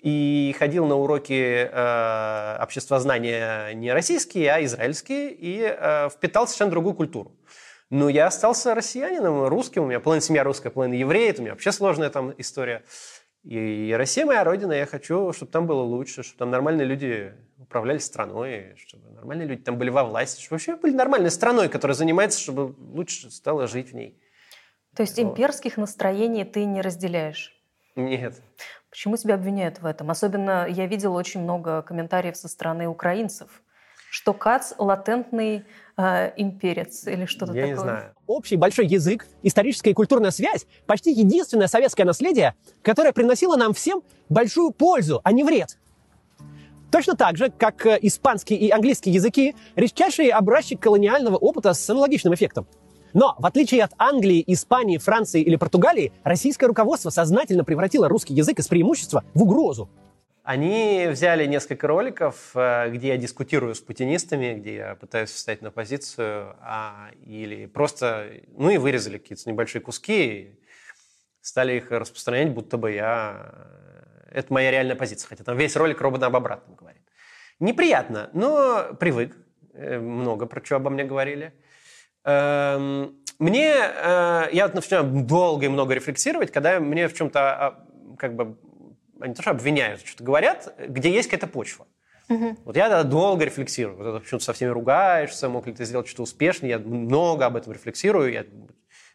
[0.00, 6.94] И ходил на уроки э, обществознания не российские, а израильские, и э, впитал совершенно другую
[6.94, 7.32] культуру.
[7.90, 11.72] Но я остался россиянином, русским, у меня половина семья русская, половина евреи, у меня вообще
[11.72, 12.84] сложная там история.
[13.44, 17.98] И Россия моя родина, я хочу, чтобы там было лучше, чтобы там нормальные люди управляли
[17.98, 22.40] страной, чтобы нормальные люди там были во власти, чтобы вообще были нормальной страной, которая занимается,
[22.40, 24.20] чтобы лучше стало жить в ней.
[24.94, 25.30] То есть вот.
[25.30, 27.54] имперских настроений ты не разделяешь?
[27.94, 28.40] Нет.
[28.90, 30.10] Почему тебя обвиняют в этом?
[30.10, 33.62] Особенно я видела очень много комментариев со стороны украинцев,
[34.10, 35.64] что Кац латентный
[35.96, 37.74] э, имперец или что-то Я такое.
[37.74, 38.14] не знаю.
[38.26, 44.02] Общий большой язык, историческая и культурная связь– почти единственное советское наследие, которое приносило нам всем
[44.28, 45.78] большую пользу, а не вред.
[46.90, 52.34] Точно так же, как э, испанский и английский языки, редчайший образчик колониального опыта с аналогичным
[52.34, 52.66] эффектом.
[53.12, 58.58] Но, в отличие от Англии, Испании, Франции или Португалии, российское руководство сознательно превратило русский язык
[58.58, 59.88] из преимущества в угрозу.
[60.48, 65.70] Они взяли несколько роликов, э, где я дискутирую с путинистами, где я пытаюсь встать на
[65.70, 70.58] позицию, а, или просто, ну и вырезали какие-то небольшие куски, и
[71.42, 73.52] стали их распространять, будто бы я...
[74.30, 77.02] Э, это моя реальная позиция, хотя там весь ролик робот об обратном говорит.
[77.60, 79.36] Неприятно, но привык.
[79.74, 81.52] Э, много про что обо мне говорили.
[82.24, 87.86] Эм, мне, я начинаю долго и много рефлексировать, когда мне в чем-то а,
[88.18, 88.56] как бы
[89.20, 91.86] они тоже обвиняют, что-то говорят, где есть какая-то почва.
[92.28, 92.56] Угу.
[92.64, 93.96] Вот я да, долго рефлексирую.
[93.96, 96.70] Вот это почему-то со всеми ругаешься, мог ли ты сделать что-то успешное.
[96.70, 98.32] Я много об этом рефлексирую.
[98.32, 98.44] Я,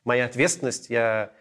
[0.03, 1.31] моя ответственность, я,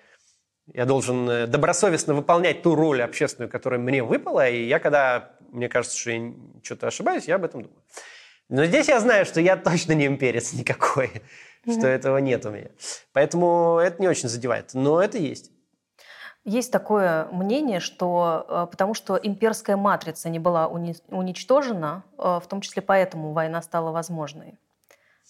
[0.66, 4.48] я должен э, добросовестно выполнять ту роль общественную, которая мне выпала.
[4.48, 7.82] И я, когда мне кажется, что я что-то ошибаюсь, я об этом думаю.
[8.48, 11.10] Но здесь я знаю, что я точно не имперец никакой,
[11.64, 12.68] mm что этого нет у меня.
[13.12, 14.74] Поэтому это не очень задевает.
[14.74, 15.50] Но это есть.
[16.44, 22.60] Есть такое мнение, что э, потому что имперская матрица не была уничтожена, э, в том
[22.60, 24.58] числе поэтому война стала возможной.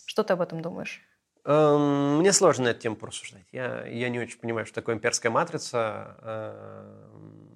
[0.07, 1.03] Что ты об этом думаешь?
[1.45, 3.45] Эм, мне сложно на эту тему порассуждать.
[3.53, 6.17] Я, я не очень понимаю, что такое имперская матрица.
[6.23, 7.53] Эм,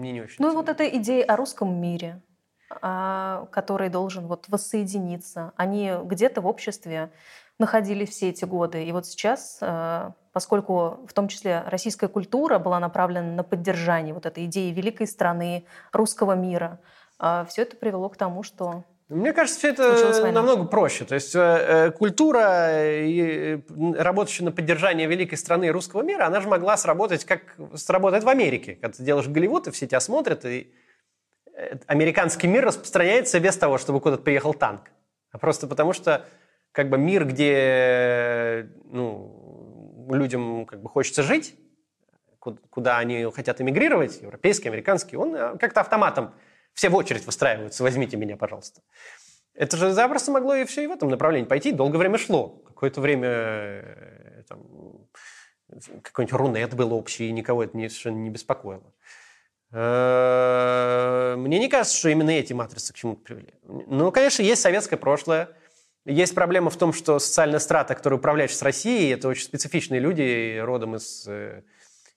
[0.00, 0.36] мне не очень.
[0.38, 2.20] Ну вот эта идея о русском мире,
[2.82, 5.52] а, который должен вот воссоединиться.
[5.56, 7.12] Они где-то в обществе
[7.58, 8.84] находились все эти годы.
[8.84, 14.26] И вот сейчас, э, поскольку в том числе российская культура была направлена на поддержание вот
[14.26, 16.78] этой идеи великой страны, русского мира,
[17.18, 21.06] э, все это привело к тому, что Мне кажется, все это намного проще.
[21.06, 23.60] То есть э, э, культура, э,
[23.96, 27.40] работающая на поддержание великой страны русского мира, она же могла сработать, как
[27.74, 28.74] сработает в Америке.
[28.74, 30.70] Когда ты делаешь Голливуд, и все тебя смотрят, и
[31.54, 34.82] э, американский мир распространяется без того, чтобы куда-то приехал танк.
[35.32, 36.26] А просто потому что
[36.72, 39.45] как бы мир, где ну,
[40.14, 41.56] людям как бы хочется жить,
[42.38, 46.34] ку- куда они хотят эмигрировать, европейский, американский, он э, как-то автоматом
[46.74, 48.82] все в очередь выстраиваются, возьмите меня, пожалуйста.
[49.54, 51.72] Это же запросто могло и все и в этом направлении пойти.
[51.72, 52.48] Долгое время шло.
[52.66, 55.08] Какое-то время э, там,
[56.02, 58.92] какой-нибудь рунет был общий, и никого это не, совершенно не беспокоило.
[59.72, 63.54] Э, Мне не кажется, что именно эти матрицы к чему-то привели.
[63.64, 65.48] Ну, конечно, есть советское прошлое.
[66.06, 70.56] Есть проблема в том, что социальная страта, которая управляет с Россией, это очень специфичные люди,
[70.56, 71.62] родом из э,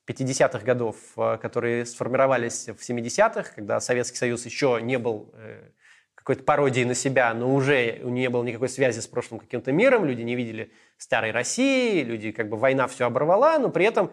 [0.08, 5.71] 50-х годов, э, которые сформировались в 70-х, когда Советский Союз еще не был э,
[6.13, 10.21] какой-то пародией на себя, но уже не было никакой связи с прошлым каким-то миром, люди
[10.21, 14.12] не видели старой России, люди как бы война все оборвала, но при этом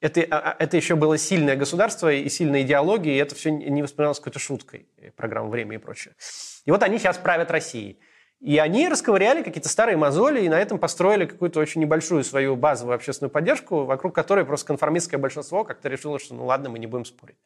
[0.00, 3.82] это, а, а, это еще было сильное государство и сильная идеология, и это все не
[3.82, 6.16] воспринималось какой-то шуткой, э, программа «Время» и прочее.
[6.64, 8.00] И вот они сейчас правят Россией.
[8.42, 12.96] И они расковыряли какие-то старые мозоли и на этом построили какую-то очень небольшую свою базовую
[12.96, 17.04] общественную поддержку, вокруг которой просто конформистское большинство как-то решило, что ну ладно, мы не будем
[17.04, 17.36] спорить.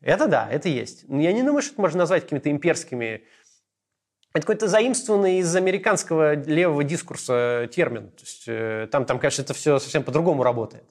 [0.00, 1.08] Это да, это есть.
[1.08, 3.24] Но я не думаю, что это можно назвать какими-то имперскими...
[4.32, 8.10] Это какой-то заимствованный из американского левого дискурса термин.
[8.12, 10.84] То есть, э, там, там, конечно, это все совсем по-другому работает.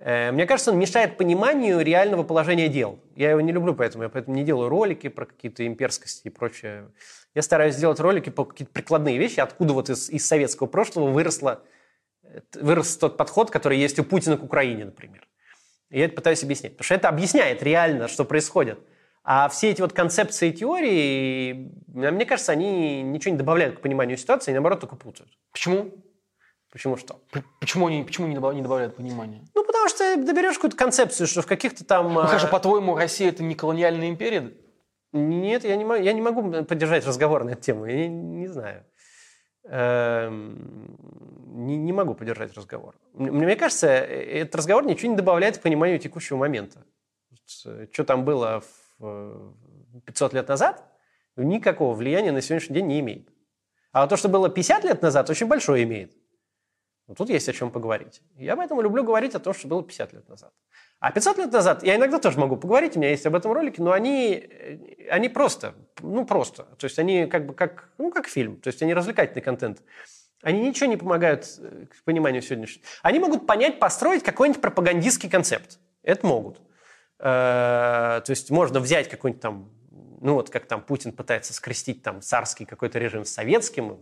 [0.00, 2.98] Э, Мне кажется, он мешает пониманию реального положения дел.
[3.14, 6.90] Я его не люблю, поэтому я поэтому не делаю ролики про какие-то имперскости и прочее.
[7.34, 11.62] Я стараюсь сделать ролики по какие-то прикладные вещи, откуда вот из, из советского прошлого выросло,
[12.22, 15.28] э, вырос тот подход, который есть у Путина к Украине, например.
[15.90, 16.72] И я это пытаюсь объяснять.
[16.72, 18.78] Потому что это объясняет реально, что происходит.
[19.22, 24.16] А все эти вот концепции и теории, мне кажется, они ничего не добавляют к пониманию
[24.16, 25.30] ситуации, и наоборот только путают.
[25.52, 25.92] Почему?
[26.70, 27.20] Почему что?
[27.60, 29.44] Почему они, почему не добав- не добавляют понимания?
[29.54, 32.14] Ну, потому что ты берешь какую-то концепцию, что в каких-то там...
[32.14, 34.52] Ну, хорошо, по-твоему, Россия это не колониальная империя?
[35.12, 37.86] Нет, я не, могу, я не могу поддержать разговор на эту тему.
[37.86, 38.84] Я не, не знаю.
[39.64, 40.96] Эм,
[41.66, 42.94] Не, не могу поддержать разговор.
[43.12, 46.84] Мне, мне кажется, э, этот разговор ничего не добавляет к пониманию текущего момента.
[47.66, 48.62] Э, Что там было
[48.98, 49.52] в, э,
[50.06, 50.84] 500 лет назад,
[51.36, 53.28] никакого влияния на сегодняшний день не имеет.
[53.92, 56.12] А то, что было 50 лет назад, очень большое имеет.
[57.10, 58.22] Вот тут есть о чем поговорить.
[58.36, 60.52] Я поэтому люблю говорить о том, что было 50 лет назад.
[61.00, 63.80] А 500 лет назад я иногда тоже могу поговорить, у меня есть об этом ролики,
[63.80, 66.62] но они, э, они просто, ну просто.
[66.78, 69.82] То есть они как бы как, ну, как фильм, то есть они развлекательный контент.
[70.40, 72.86] Они ничего не помогают э, к пониманию сегодняшнего.
[73.02, 75.80] Они могут понять, построить какой-нибудь пропагандистский концепт.
[76.04, 76.60] Это могут.
[77.18, 79.68] Э, То есть можно взять какой-нибудь там,
[80.20, 83.98] ну вот как там Путин пытается скрестить там царский какой-то режим с советским,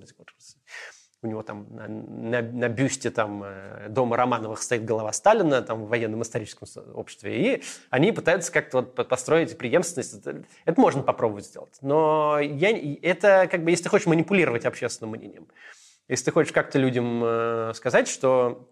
[1.22, 5.84] у него там на, на- на бюсте там э, дома Романовых стоит голова Сталина там
[5.84, 10.14] в военном историческом обществе, и они пытаются как-то вот по- построить преемственность.
[10.14, 11.76] Это, это можно попробовать сделать.
[11.80, 12.70] Но я,
[13.02, 15.48] это как бы, если ты хочешь манипулировать общественным мнением,
[16.06, 18.68] если ты хочешь как-то людям э, сказать, что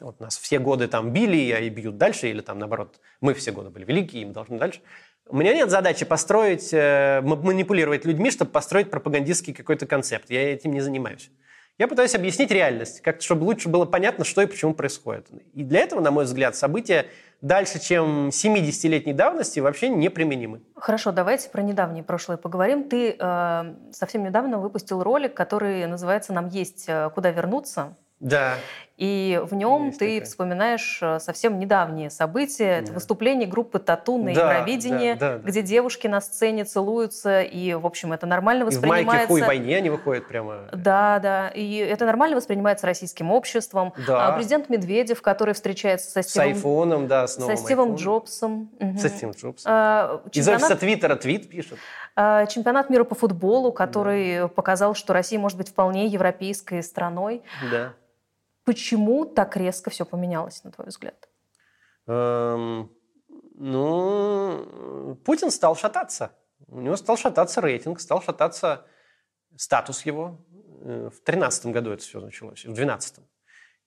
[0.00, 3.70] вот нас все годы там били, и бьют дальше, или там наоборот, мы все годы
[3.70, 4.80] были великие, и мы должны дальше.
[5.26, 10.28] У меня нет задачи построить, э, манипулировать людьми, чтобы построить пропагандистский какой-то концепт.
[10.30, 11.30] Я этим не занимаюсь.
[11.78, 15.28] Я пытаюсь объяснить реальность, как чтобы лучше было понятно, что и почему происходит.
[15.54, 17.06] И для этого, на мой взгляд, события
[17.40, 20.60] дальше, чем 70-летней давности, вообще неприменимы.
[20.76, 22.88] Хорошо, давайте про недавнее прошлое поговорим.
[22.88, 27.96] Ты э, совсем недавно выпустил ролик, который называется «Нам есть э, куда вернуться».
[28.20, 28.56] Да.
[29.00, 30.24] И в нем Есть ты такая.
[30.28, 32.80] вспоминаешь э, совсем недавние события.
[32.80, 32.92] Это Да.
[32.92, 35.48] выступление группы «Тату» на Да, Евровидении, да, да, да.
[35.48, 39.26] где девушки на сцене целуются, и, в общем, это нормально И в майке воспринимается.
[39.28, 40.68] хуй войне они выходят прямо.
[40.74, 41.48] Да, да.
[41.48, 43.94] И это нормально воспринимается российским обществом.
[44.06, 44.28] Да.
[44.28, 47.96] А президент Медведев, который встречается со С Стивом, айфоном, да, с новым со Стивом айфоном.
[47.98, 48.70] Джобсом.
[48.80, 48.98] Мгм.
[48.98, 49.72] Со Стивом Джобсом.
[49.74, 51.78] А, Из офиса чемпионат, Твиттера твит пишет.
[52.16, 57.42] а, чемпионат мира по футболу, который показал, что Россия может быть вполне европейской страной.
[57.70, 57.94] Да.
[58.70, 61.28] Почему так резко все поменялось, на твой взгляд?
[62.06, 62.88] Эм,
[63.56, 66.30] ну, Путин стал шататься.
[66.68, 68.86] У него стал шататься рейтинг, стал шататься
[69.56, 70.46] статус его.
[70.84, 73.16] Э, В 2013 году это все началось, в 2012.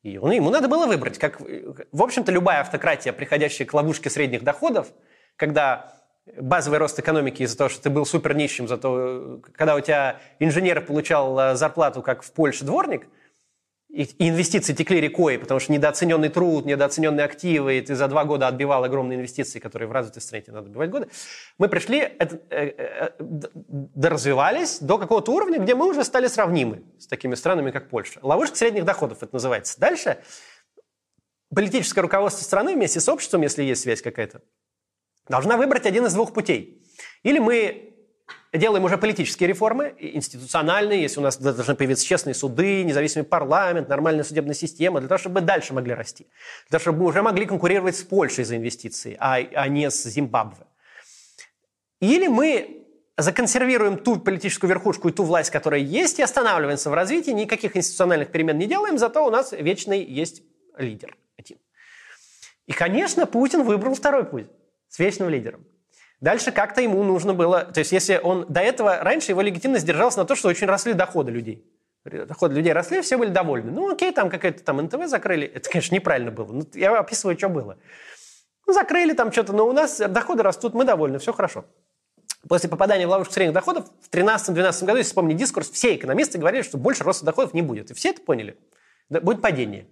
[0.01, 1.17] И он, ему надо было выбрать.
[1.17, 4.91] Как, в общем-то, любая автократия, приходящая к ловушке средних доходов,
[5.37, 5.93] когда
[6.41, 10.85] базовый рост экономики из-за того, что ты был супер нищим, зато когда у тебя инженер
[10.85, 13.07] получал э, зарплату, как в Польше дворник,
[13.93, 18.47] и инвестиции текли рекой, потому что недооцененный труд, недооцененные активы, и ты за два года
[18.47, 21.09] отбивал огромные инвестиции, которые в развитой стране тебе надо отбивать годы,
[21.59, 27.05] мы пришли, это, э, э, доразвивались до какого-то уровня, где мы уже стали сравнимы с
[27.05, 28.19] такими странами, как Польша.
[28.23, 29.79] Ловушка средних доходов это называется.
[29.79, 30.17] Дальше
[31.53, 34.41] политическое руководство страны вместе с обществом, если есть связь какая-то,
[35.29, 36.83] должна выбрать один из двух путей.
[37.21, 37.92] Или мы
[38.53, 44.23] делаем уже политические реформы, институциональные, если у нас должны появиться честные суды, независимый парламент, нормальная
[44.23, 46.27] судебная система, для того, чтобы мы дальше могли расти.
[46.69, 50.03] Для того, чтобы мы уже могли конкурировать с Польшей за инвестиции, а, а не с
[50.03, 50.65] Зимбабве.
[51.99, 52.85] Или мы
[53.17, 58.31] законсервируем ту политическую верхушку и ту власть, которая есть, и останавливаемся в развитии, никаких институциональных
[58.31, 60.43] перемен не делаем, зато у нас вечный есть
[60.77, 61.57] лидер один.
[62.65, 64.47] И, конечно, Путин выбрал второй путь
[64.89, 65.65] с вечным лидером.
[66.23, 67.65] Дальше как-то ему нужно было...
[67.65, 68.99] То есть если он до этого...
[69.03, 71.69] Раньше его легитимность держалась на то, что очень росли доходы людей.
[72.05, 73.73] Доходы людей росли, все были довольны.
[73.73, 75.45] Ну, окей, там какая-то там НТВ закрыли.
[75.45, 76.49] Это, конечно, неправильно было.
[76.49, 77.77] Ну, я описываю, что было.
[78.65, 81.65] Ну, закрыли там что-то, но у нас доходы растут, мы довольны, все хорошо.
[82.47, 86.61] После попадания в ловушку средних доходов в 2013-2012 году, если вспомнить дискурс, все экономисты говорили,
[86.61, 87.91] что больше роста доходов не будет.
[87.91, 88.57] И все это поняли.
[89.09, 89.87] Будет падение.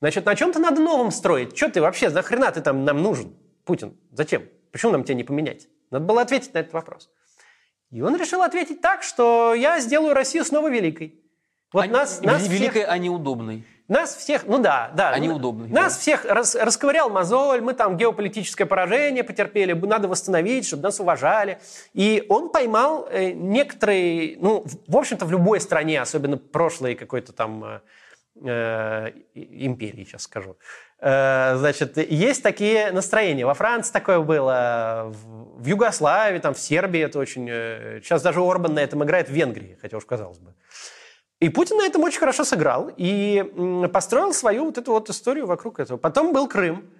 [0.00, 1.56] Значит, на чем-то надо новым строить.
[1.56, 3.96] Что ты вообще, нахрена ты там нам нужен, Путин?
[4.10, 4.42] Зачем?
[4.74, 5.68] Почему нам тебя не поменять?
[5.92, 7.08] Надо было ответить на этот вопрос.
[7.92, 11.22] И он решил ответить так, что я сделаю Россию снова великой.
[11.72, 13.64] Вот а нас, нас великой, всех, а неудобной.
[13.86, 15.10] Нас всех, ну да, да.
[15.10, 15.68] А неудобной.
[15.68, 16.00] Нас да.
[16.00, 21.60] всех рас, расковырял мозоль, мы там геополитическое поражение потерпели, надо восстановить, чтобы нас уважали.
[21.92, 27.64] И он поймал э, некоторые, ну, в общем-то, в любой стране, особенно прошлой какой-то там
[27.64, 27.80] э,
[28.42, 30.56] э империи, сейчас скажу,
[31.04, 33.44] значит, есть такие настроения.
[33.44, 35.12] Во Франции такое было,
[35.56, 37.46] в Югославии, там, в Сербии это очень...
[37.50, 40.54] Э, сейчас даже Орбан на этом играет в Венгрии, хотя уж казалось бы.
[41.40, 43.44] И Путин на этом очень хорошо сыграл и
[43.92, 45.98] построил свою вот эту вот историю вокруг этого.
[45.98, 46.90] Потом был Крым,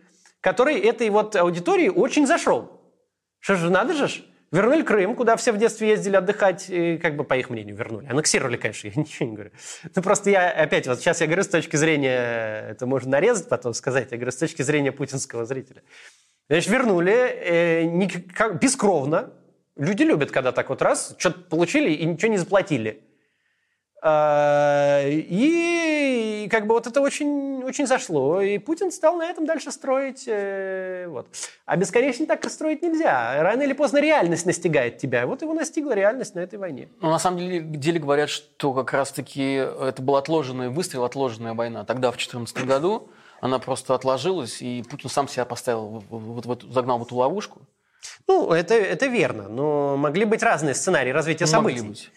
[0.40, 2.80] который этой вот аудитории очень зашел.
[3.40, 4.10] Что же, надо же,
[4.54, 6.70] Вернули Крым, куда все в детстве ездили отдыхать,
[7.02, 8.06] как бы по их мнению вернули.
[8.06, 9.50] Аннексировали, конечно, я ничего не говорю.
[9.96, 13.74] Ну просто я опять, вот сейчас я говорю с точки зрения, это можно нарезать потом
[13.74, 15.82] сказать, я говорю с точки зрения путинского зрителя.
[16.48, 18.08] Значит, вернули э, не,
[18.60, 19.32] бескровно.
[19.74, 23.02] Люди любят, когда так вот раз, что-то получили и ничего не заплатили.
[24.06, 28.42] А, и как бы вот это очень, очень зашло.
[28.42, 30.24] И Путин стал на этом дальше строить.
[30.26, 31.26] Э, вот.
[31.64, 33.42] А бесконечно так строить нельзя.
[33.42, 35.26] Рано или поздно реальность настигает тебя.
[35.26, 36.90] Вот его настигла реальность на этой войне.
[37.00, 41.86] Ну, на самом деле, деле говорят, что как раз-таки это был отложенный выстрел, отложенная война.
[41.86, 43.08] Тогда, в 2014 году,
[43.40, 47.62] она просто отложилась, и Путин сам себя поставил, вот, вот, загнал в эту ловушку.
[48.28, 49.48] Ну, это, это верно.
[49.48, 51.78] Но могли быть разные сценарии развития событий.
[51.78, 52.10] Могли быть.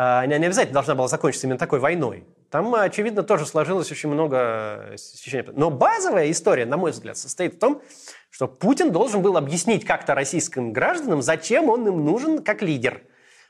[0.00, 2.24] А, не обязательно должна была закончиться именно такой войной.
[2.50, 5.56] Там, очевидно, тоже сложилось очень много священников.
[5.56, 7.82] Но базовая история, на мой взгляд, состоит в том,
[8.30, 13.02] что Путин должен был объяснить как-то российским гражданам, зачем он им нужен как лидер.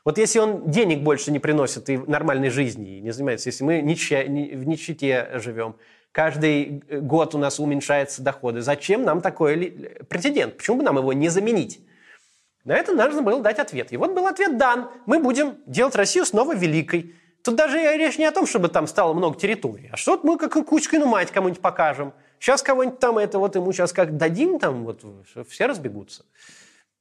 [0.03, 4.67] Вот если он денег больше не приносит и нормальной жизни не занимается, если мы в
[4.67, 5.75] нищете живем,
[6.11, 10.57] каждый год у нас уменьшаются доходы, зачем нам такой президент?
[10.57, 11.79] Почему бы нам его не заменить?
[12.65, 13.91] На это нужно было дать ответ.
[13.91, 14.89] И вот был ответ дан.
[15.05, 17.15] Мы будем делать Россию снова великой.
[17.43, 20.53] Тут даже речь не о том, чтобы там стало много территорий, а что мы как
[20.67, 22.13] Кучкину мать кому-нибудь покажем.
[22.37, 25.03] Сейчас кого-нибудь там это вот ему сейчас как дадим, там вот
[25.47, 26.25] все разбегутся.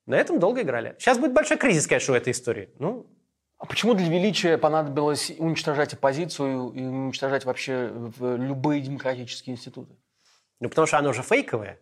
[0.07, 0.95] На этом долго играли.
[0.99, 2.71] Сейчас будет большой кризис, конечно, в этой истории.
[2.79, 3.07] Ну,
[3.59, 9.93] а почему для величия понадобилось уничтожать оппозицию и уничтожать вообще любые демократические институты?
[10.61, 11.79] Ну, потому что оно же фейковое.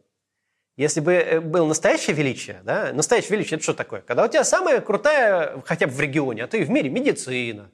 [0.77, 4.03] Если бы э, было настоящее величие, да, настоящее величие– это что такое?
[4.03, 7.71] Когда у тебя самая крутая, хотя бы в регионе, а то и в мире, медицина,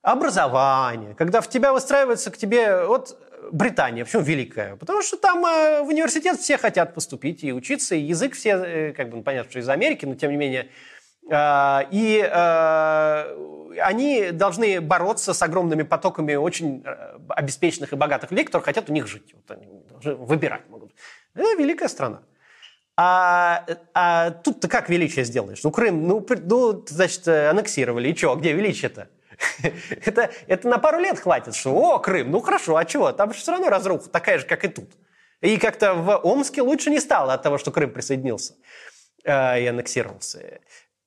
[0.00, 3.18] образование, когда в тебя выстраивается к тебе, вот
[3.50, 4.76] Британия, почему великая?
[4.76, 8.92] Потому что там э, в университет все хотят поступить и учиться, и язык все, э,
[8.94, 10.68] как бы, ну, понятно, что из Америки, но тем не менее,
[11.24, 16.82] и э, они должны бороться с огромными потоками очень
[17.28, 19.32] обеспеченных и богатых людей, которые хотят у них жить.
[19.34, 20.62] Вот они должны выбирать.
[21.34, 22.22] Это великая страна.
[22.96, 25.62] А, а тут-то как величие сделаешь?
[25.64, 28.10] Ну, Крым, ну, ну значит, аннексировали.
[28.10, 29.08] И что, где величие-то?
[30.04, 33.12] это, это на пару лет хватит, что «О, Крым, ну хорошо, а чего?
[33.12, 34.90] Там же все равно разруха такая же, как и тут».
[35.40, 38.54] И как-то в Омске лучше не стало от того, что Крым присоединился
[39.24, 40.60] э, и аннексировался.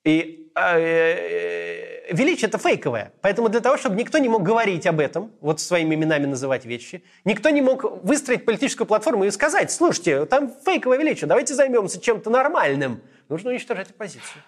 [0.06, 3.12] И э, э, величие это фейковое.
[3.22, 7.02] Поэтому для того, чтобы никто не мог говорить об этом, вот своими именами называть вещи,
[7.24, 12.30] никто не мог выстроить политическую платформу и сказать, слушайте, там фейковое величие, давайте займемся чем-то
[12.30, 13.02] нормальным.
[13.28, 14.42] Нужно уничтожать оппозицию.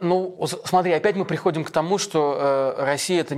[0.00, 3.36] Ну, смотри, опять мы приходим к тому, что э, Россия это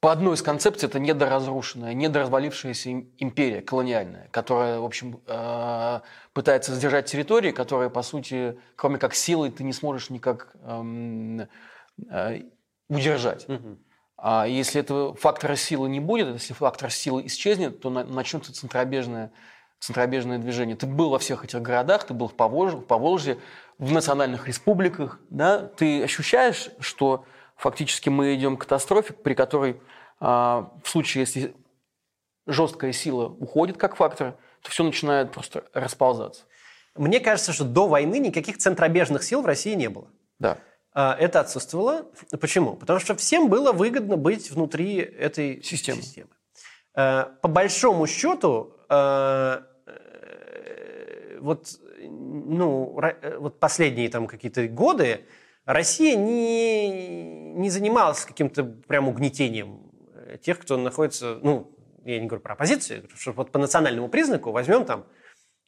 [0.00, 6.00] По одной из концепций это недоразрушенная, недоразвалившаяся им- империя колониальная, которая, в общем, э,
[6.32, 11.48] пытается сдержать территории, которые, по сути, кроме как силой, ты не сможешь никак эм,
[12.10, 12.42] э,
[12.88, 13.46] удержать.
[14.16, 19.32] А если этого фактора силы не будет, если фактор силы исчезнет, то на- начнется центробежное,
[19.80, 20.76] центробежное движение.
[20.76, 23.38] Ты был во всех этих городах, ты был в Поволжье, в, Поволжье,
[23.78, 25.58] в национальных республиках, да?
[25.66, 27.24] ты ощущаешь, что
[27.58, 29.80] фактически мы идем к катастрофе, при которой
[30.20, 31.54] а, в случае, если
[32.46, 36.44] жесткая сила уходит как фактор, то все начинает просто расползаться.
[36.94, 40.08] Мне кажется, что до войны никаких центробежных сил в России не было.
[40.38, 40.58] Да.
[40.92, 42.06] А, Это отсутствовало.
[42.40, 42.74] Почему?
[42.74, 46.02] Потому что всем было выгодно быть внутри этой Системы.
[46.02, 46.30] системы.
[46.94, 49.60] Э, По большому счету, э,
[51.40, 51.68] вот,
[52.00, 55.26] ну, э, вот последние там какие-то годы
[55.68, 59.82] Россия не, не занималась каким-то прям угнетением
[60.14, 61.70] э, тех, кто находится, ну,
[62.06, 65.04] я не говорю про оппозицию, что вот по национальному признаку возьмем там,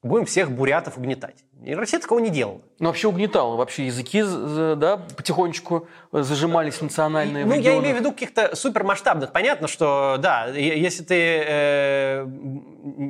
[0.02, 1.44] будем всех бурятов угнетать.
[1.64, 2.62] И Россия такого не делала.
[2.78, 3.56] Ну, вообще угнетало.
[3.56, 7.44] Вообще языки да, потихонечку зажимались национальные.
[7.44, 9.30] в Ну, я имею в виду каких-то супермасштабных.
[9.32, 11.14] Понятно, что, да, если ты...
[11.44, 12.26] э,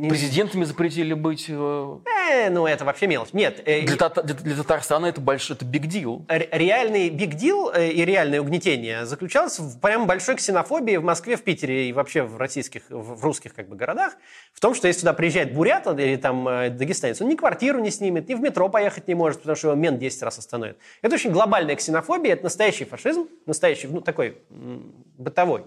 [0.09, 1.47] Президентами запретили быть.
[1.49, 1.99] э,
[2.33, 3.33] э, ну, это вообще мелочь.
[3.33, 6.25] Нет, э, Для, Тата- для- для Татарстана это большой, это big deal.
[6.29, 11.37] ре- реальный big deal э, и реальное угнетение заключалось в прям большой ксенофобии в Москве,
[11.37, 14.15] в Питере и вообще в российских, в русских как бы городах.
[14.53, 17.91] В том, что если сюда приезжает бурят или там э, дагестанец, он ни квартиру не
[17.91, 20.77] снимет, ни в метро поехать не может, потому что его мент 10 раз остановит.
[21.03, 24.39] Это очень глобальная ксенофобия, это настоящий фашизм, настоящий, ну, такой
[25.19, 25.65] бытовой.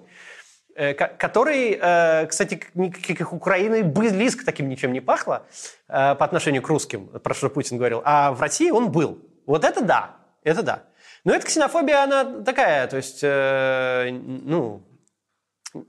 [0.75, 5.45] э, ко- который, э, кстати, никаких Украины близко таким ничем не пахло
[5.87, 9.19] э, по отношению к русским, про что Путин говорил, а в России он был.
[9.45, 10.83] Вот это да, это да.
[11.25, 14.81] Но эта ксенофобия, она такая, то есть, ну,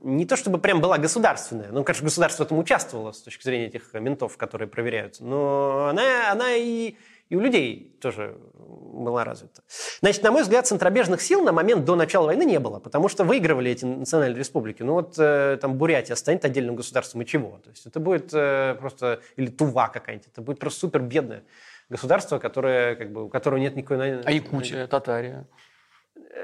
[0.01, 3.67] не то чтобы прям была государственная, ну, конечно, государство в этом участвовало с точки зрения
[3.67, 6.95] этих ментов, которые проверяют, но она, она и,
[7.29, 9.61] и у людей тоже была развита.
[10.01, 13.23] Значит, на мой взгляд, центробежных сил на момент до начала войны не было, потому что
[13.23, 14.83] выигрывали эти национальные республики.
[14.83, 17.59] Ну вот э, там Бурятия станет отдельным государством и чего?
[17.63, 21.43] То есть это будет э, просто, или Тува какая-нибудь, это будет просто супер бедное
[21.89, 24.21] государство, которое, как бы, у которого нет никакой...
[24.21, 25.47] А Якутия, Татария,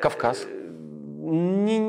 [0.02, 0.46] Кавказ.
[0.46, 1.80] Не-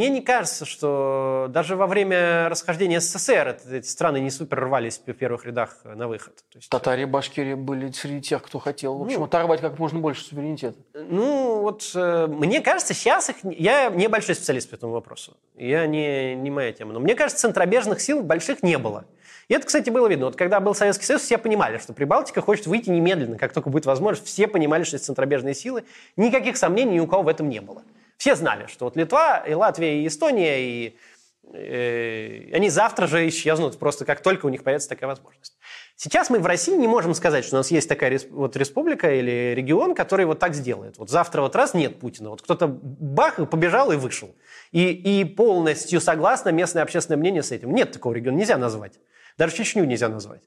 [0.00, 5.12] мне не кажется, что даже во время расхождения СССР эти страны не супер рвались в
[5.12, 6.34] первых рядах на выход.
[6.50, 9.24] То есть, Татария, Башкирия были среди тех, кто хотел, в общем, Ну.
[9.26, 10.78] оторвать как можно больше суверенитета.
[10.94, 13.44] ну, вот э, мне кажется, сейчас их...
[13.44, 15.36] не- Я небольшой специалист по этому вопросу.
[15.54, 16.94] Я не, не моя тема.
[16.94, 19.04] Но мне кажется, центробежных сил больших не было.
[19.48, 20.26] И это, кстати, было видно.
[20.26, 23.84] Вот когда был Советский Союз, все понимали, что Прибалтика хочет выйти немедленно, как только будет
[23.84, 24.28] возможность.
[24.28, 25.84] Все понимали, что это центробежные силы.
[26.16, 27.82] Никаких сомнений ни у кого в этом не было.
[28.20, 30.96] Все знали, что вот Литва, и Латвия, и Эстония, и
[31.54, 35.56] э, они завтра же исчезнут, просто как только у них появится такая возможность.
[35.96, 39.54] Сейчас мы в России не можем сказать, что у нас есть такая вот республика или
[39.56, 40.98] регион, который вот так сделает.
[40.98, 44.36] Вот завтра вот раз нет Путина, вот кто-то бах и побежал и вышел.
[44.70, 47.74] И, и полностью согласно местное общественное мнение с этим.
[47.74, 49.00] Нет такого региона, нельзя назвать.
[49.38, 50.42] Даже Чечню нельзя назвать.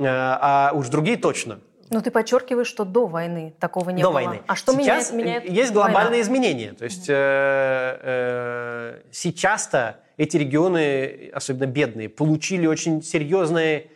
[0.00, 1.60] Э, А уж другие точно.
[1.92, 4.14] Но ты подчеркиваешь, что до войны такого не до было.
[4.14, 4.42] войны.
[4.46, 6.20] А что сейчас меняет, меняет есть глобальные война?
[6.22, 6.72] изменения.
[6.72, 13.90] То есть э, э, сейчас-то эти регионы, особенно бедные, получили очень серьезный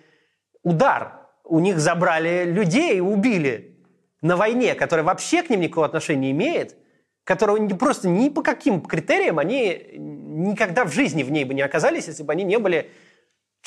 [0.62, 1.20] удар.
[1.44, 3.78] У них забрали людей убили
[4.20, 6.76] на войне, которая вообще к ним никакого отношения не имеет,
[7.24, 12.08] которого просто ни по каким критериям они никогда в жизни в ней бы не оказались,
[12.08, 12.90] если бы они не были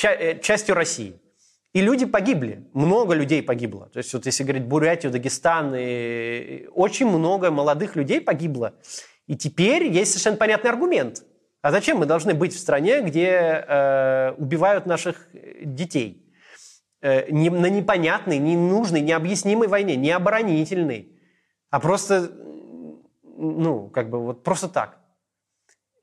[0.03, 1.19] э, частью России.
[1.73, 3.89] И люди погибли, много людей погибло.
[3.89, 8.73] То есть вот если говорить Бурятию, Дагестан, и- очень много молодых людей погибло.
[9.27, 11.23] И теперь есть совершенно понятный аргумент.
[11.61, 13.27] А зачем мы должны быть в стране, где
[13.67, 16.25] э, убивают наших э, детей?
[17.01, 21.19] Э, не- на непонятной, ненужной, необъяснимой войне, не оборонительной,
[21.69, 22.31] а просто,
[23.37, 24.98] ну, как бы вот просто так.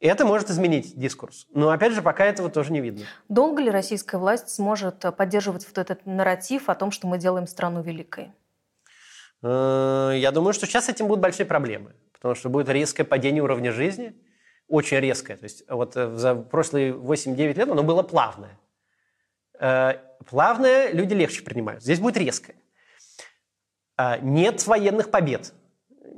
[0.01, 1.47] Это может изменить дискурс.
[1.53, 3.07] Но, опять же, пока этого тоже не видно.
[3.29, 7.47] Долго ли российская власть сможет э, поддерживать вот этот нарратив о том, что мы делаем
[7.47, 8.33] страну великой?
[9.43, 13.43] Э, Я думаю, что сейчас с этим будут большие проблемы, потому что будет резкое падение
[13.43, 14.15] уровня жизни,
[14.69, 15.37] очень резкое.
[15.37, 18.59] То есть вот э, за прошлые 8-9 лет оно было плавное.
[20.29, 21.83] Плавное люди легче принимают.
[21.83, 22.57] Здесь будет резкое.
[24.21, 25.55] Нет военных побед.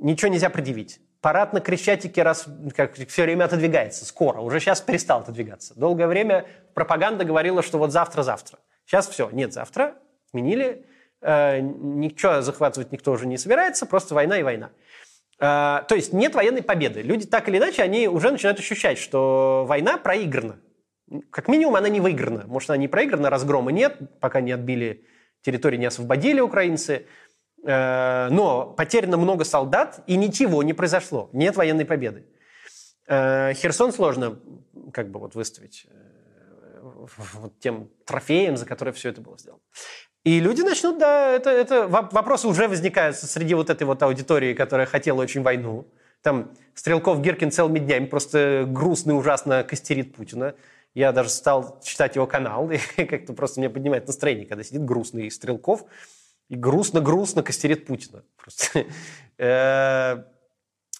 [0.01, 1.01] Ничего нельзя предъявить.
[1.21, 2.47] Парад на Крещатике раз,
[2.77, 4.05] как все время отодвигается.
[4.05, 4.41] Скоро.
[4.41, 5.75] Уже сейчас перестал отодвигаться.
[5.79, 8.59] Долгое время пропаганда говорила, что вот завтра-завтра.
[8.85, 9.29] Сейчас все.
[9.33, 9.97] Нет завтра.
[10.31, 10.87] Сменили.
[11.21, 13.85] Э, Ничего захватывать никто уже не собирается.
[13.85, 14.71] Просто война и война.
[15.41, 17.03] Э, то есть нет военной победы.
[17.03, 20.61] Люди так или иначе, они уже начинают ощущать, что война проиграна.
[21.31, 22.45] Как минимум она не выиграна.
[22.47, 25.05] Может, она не проиграна, разгрома нет, пока не отбили
[25.43, 27.07] территории, не освободили украинцы.
[27.65, 31.29] Э, но потеряно много солдат, и ничего не произошло.
[31.33, 32.25] Нет военной победы.
[33.07, 34.39] Э, Херсон сложно
[34.93, 35.87] как бы вот выставить
[36.81, 39.61] вот тем трофеем, за который все это было сделано.
[40.25, 44.87] И люди начнут, да, это, это вопросы уже возникают среди вот этой вот аудитории, которая
[44.87, 45.87] хотела очень войну.
[46.23, 50.55] Там Стрелков Гиркин целыми днями просто грустно и ужасно костерит Путина.
[50.95, 55.31] Я даже стал читать его канал, и как-то просто мне поднимает настроение, когда сидит грустный
[55.31, 55.85] Стрелков
[56.49, 58.23] и грустно-грустно костерит Путина.
[59.41, 60.25] Э,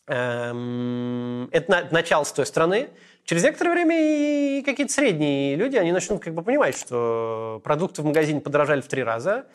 [0.07, 2.91] эм, это начало с той страны.
[3.25, 8.05] Через некоторое время и какие-то средние люди, они начнут как бы понимать, что продукты в
[8.05, 9.47] магазине подорожали в три раза,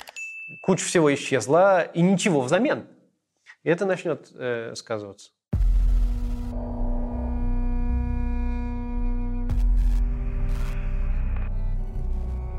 [0.64, 2.86] куча всего исчезла, и ничего взамен.
[3.64, 5.32] И это начнет э, сказываться.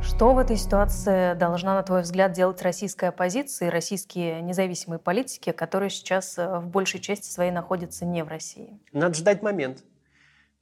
[0.05, 5.51] Что в этой ситуации должна, на твой взгляд, делать российская оппозиция и российские независимые политики,
[5.51, 8.79] которые сейчас э, в большей части своей находятся не в России?
[8.93, 9.83] Надо ждать момент.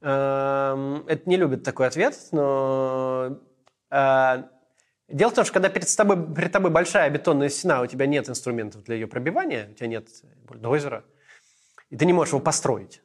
[0.01, 3.37] Эм, это не любит такой ответ, но
[3.91, 4.43] э,
[5.09, 8.29] дело в том, что когда перед тобой, перед тобой большая бетонная стена, у тебя нет
[8.29, 10.07] инструментов для ее пробивания, у тебя нет
[10.47, 11.03] бульдозера,
[11.89, 13.01] и ты не можешь его построить,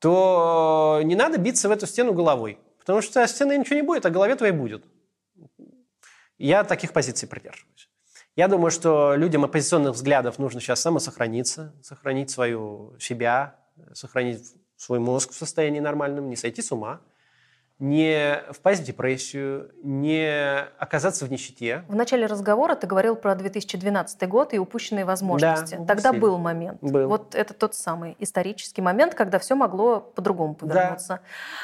[0.00, 4.10] то не надо биться в эту стену головой, потому что стены ничего не будет, а
[4.10, 4.84] голове твоей будет.
[6.38, 7.88] Я таких позиций придерживаюсь.
[8.36, 13.58] Я думаю, что людям оппозиционных взглядов нужно сейчас самосохраниться, сохранить свою себя,
[13.94, 17.00] сохранить свой мозг в состоянии нормальном, не сойти с ума,
[17.78, 21.84] не впасть в депрессию, не оказаться в нищете.
[21.88, 25.74] В начале разговора ты говорил про 2012 год и упущенные возможности.
[25.74, 26.20] Да, Тогда сильно.
[26.20, 26.78] был момент.
[26.80, 27.06] Был.
[27.08, 31.20] Вот это тот самый исторический момент, когда все могло по-другому повернуться.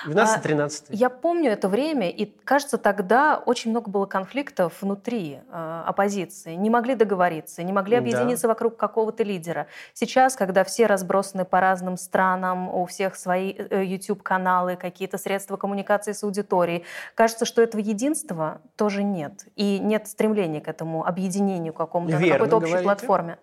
[0.06, 0.38] Да.
[0.38, 0.84] 12-13.
[0.90, 6.54] А, я помню это время, и кажется, тогда очень много было конфликтов внутри э, оппозиции.
[6.54, 8.48] Не могли договориться, не могли объединиться да.
[8.48, 9.66] вокруг какого-то лидера.
[9.94, 16.01] Сейчас, когда все разбросаны по разным странам, у всех свои э, YouTube-каналы, какие-то средства коммуникации,
[16.02, 16.84] коммуникации с аудиторией.
[17.14, 19.46] Кажется, что этого единства тоже нет.
[19.56, 22.84] И нет стремления к этому объединению какому-то, на какой-то общей говорите.
[22.84, 23.38] платформе.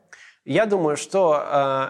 [0.45, 1.43] Я думаю, что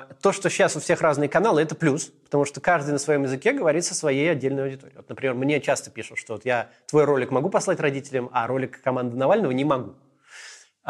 [0.10, 3.24] э, то, что сейчас у всех разные каналы, это плюс, потому что каждый на своем
[3.24, 4.98] языке говорит со своей отдельной аудиторией.
[4.98, 8.82] Вот, например, мне часто пишут, что вот я твой ролик могу послать родителям, а ролик
[8.82, 9.94] команды Навального не могу.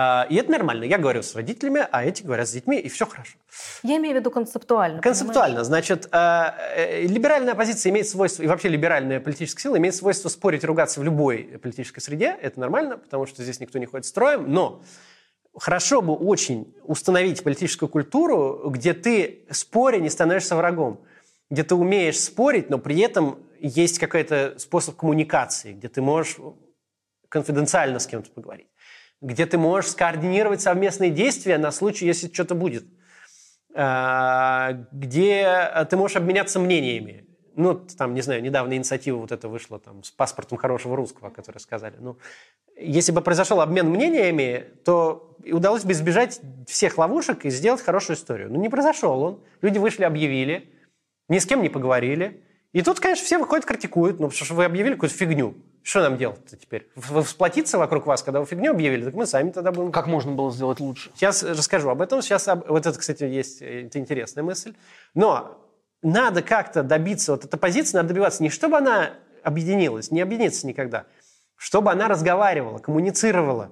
[0.02, 0.86] А, и это нормально.
[0.86, 3.38] Я говорю с родителями, а эти говорят с детьми, и все хорошо.
[3.84, 5.02] Я имею в виду концептуально.
[5.02, 5.58] Концептуально.
[5.58, 5.68] Понимаешь?
[5.68, 10.64] Значит, а, э, либеральная оппозиция имеет свойство, и вообще либеральная политическая сила имеет свойство спорить,
[10.64, 12.38] ругаться в любой политической среде.
[12.42, 14.50] Это нормально, потому что здесь никто не ходит строем.
[14.50, 14.82] Но
[15.54, 21.02] хорошо бы очень установить политическую культуру, где ты, споря, не становишься врагом.
[21.50, 26.38] Где ты умеешь спорить, но при этом есть какой-то способ коммуникации, где ты можешь
[27.28, 28.68] конфиденциально с кем-то поговорить
[29.22, 32.86] где ты можешь скоординировать совместные действия на случай, если что-то будет,
[33.76, 37.26] а, где ты можешь обменяться мнениями.
[37.56, 41.32] Ну, там, не знаю, недавно инициатива вот эта вышла там, с паспортом хорошего русского, о
[41.32, 41.96] которой сказали.
[42.00, 42.18] Ну,
[42.78, 48.50] если бы произошел обмен мнениями, то удалось бы избежать всех ловушек и сделать хорошую историю.
[48.50, 49.44] Но не произошел он.
[49.62, 50.70] Люди вышли, объявили,
[51.28, 52.42] ни с кем не поговорили.
[52.72, 55.56] И тут, конечно, все выходят, критикуют, ну, потому что вы объявили какую-то фигню.
[55.84, 56.90] Что нам делать-то теперь?
[56.96, 59.92] Всплотиться вокруг вас, когда вы фигню объявили, так мы сами тогда будем...
[59.92, 61.12] Как можно было сделать лучше?
[61.16, 62.22] Сейчас расскажу об этом.
[62.22, 62.68] Сейчас об...
[62.68, 64.76] вот это, кстати, есть э, это интересная мысль.
[65.14, 65.58] Но
[66.02, 69.14] надо как-то добиться, вот эта позиция надо добиваться не чтобы она
[69.44, 71.06] объединилась, не объединится никогда,
[71.56, 73.72] чтобы она разговаривала, коммуницировала,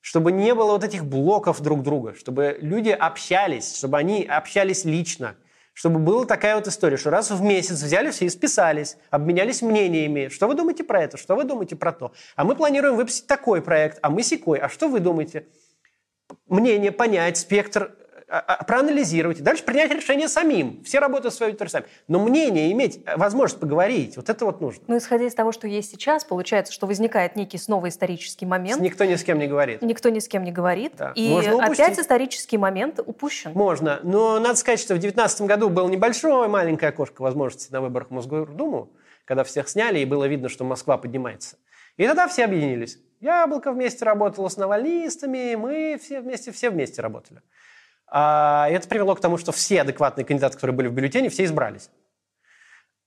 [0.00, 5.36] чтобы не было вот этих блоков друг друга, чтобы люди общались, чтобы они общались лично,
[5.76, 10.28] чтобы была такая вот история, что раз в месяц взяли все и списались, обменялись мнениями.
[10.28, 11.18] Что вы думаете про это?
[11.18, 12.12] Что вы думаете про то?
[12.34, 14.58] А мы планируем выпустить такой проект, а мы секой.
[14.58, 15.48] А что вы думаете?
[16.48, 17.94] Мнение понять, спектр
[18.28, 20.82] а, а, проанализировать, дальше принять решение самим.
[20.82, 21.84] Все работают в своей аудитории сами.
[22.08, 24.82] Но мнение иметь, э, возможность поговорить, вот это вот нужно.
[24.88, 28.82] Ну, исходя из того, что есть сейчас, получается, что возникает некий снова исторический момент.
[28.82, 29.80] Никто ни с кем не говорит.
[29.80, 30.94] Никто ни с кем не говорит.
[30.96, 31.12] Да.
[31.14, 33.52] И опять исторический момент упущен.
[33.54, 34.00] Можно.
[34.02, 38.10] Но надо сказать, что в 2019 году было небольшое маленькое окошко возможности на выборах в
[38.10, 38.90] Мосгордуму,
[39.24, 41.58] когда всех сняли, и было видно, что Москва поднимается.
[41.96, 42.98] И тогда все объединились.
[43.20, 47.40] Яблоко вместе работало с навальнистами, мы все вместе, все вместе работали.
[48.08, 51.90] А, это привело к тому, что все адекватные кандидаты, которые были в бюллетене, все избрались.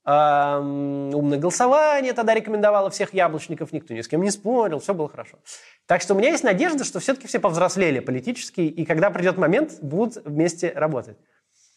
[0.05, 5.37] Умное голосование тогда рекомендовало всех яблочников, никто ни с кем не спорил, все было хорошо.
[5.85, 9.73] Так что у меня есть надежда, что все-таки все повзрослели политически, и когда придет момент,
[9.81, 11.17] будут вместе работать.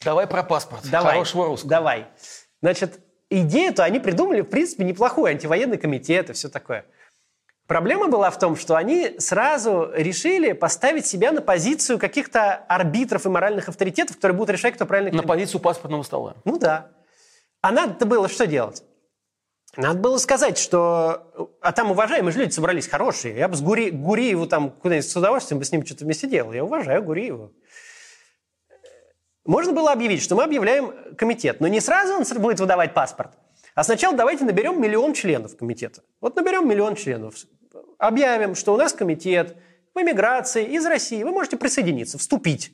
[0.03, 0.83] Давай про паспорт.
[0.91, 1.13] Давай.
[1.13, 1.71] Хорошего русского.
[1.71, 2.07] Давай.
[2.63, 5.31] Значит, идею-то они придумали, в принципе, неплохую.
[5.31, 6.87] Антивоенный комитет и все такое.
[7.67, 13.29] Проблема была в том, что они сразу решили поставить себя на позицию каких-то арбитров и
[13.29, 15.17] моральных авторитетов, которые будут решать, кто правильно...
[15.17, 16.37] На позицию паспортного стола.
[16.45, 16.91] Ну да.
[17.61, 18.83] А надо-то было что делать?
[19.77, 21.51] Надо было сказать, что...
[21.63, 23.37] А там уважаемые же люди собрались хорошие.
[23.37, 23.91] Я бы с Гури...
[23.91, 26.53] Гуриеву там куда-нибудь с удовольствием бы с ним что-то вместе делал.
[26.53, 27.53] Я уважаю Гуриеву.
[29.47, 31.61] Можно было объявить, что мы объявляем комитет.
[31.61, 33.33] Но не сразу он будет выдавать паспорт.
[33.75, 36.03] А сначала давайте наберем миллион членов комитета.
[36.21, 37.35] Вот наберем миллион членов.
[38.03, 39.57] Объявим, что у нас комитет
[39.95, 41.23] в эмиграции из России.
[41.23, 42.73] Вы можете присоединиться, вступить.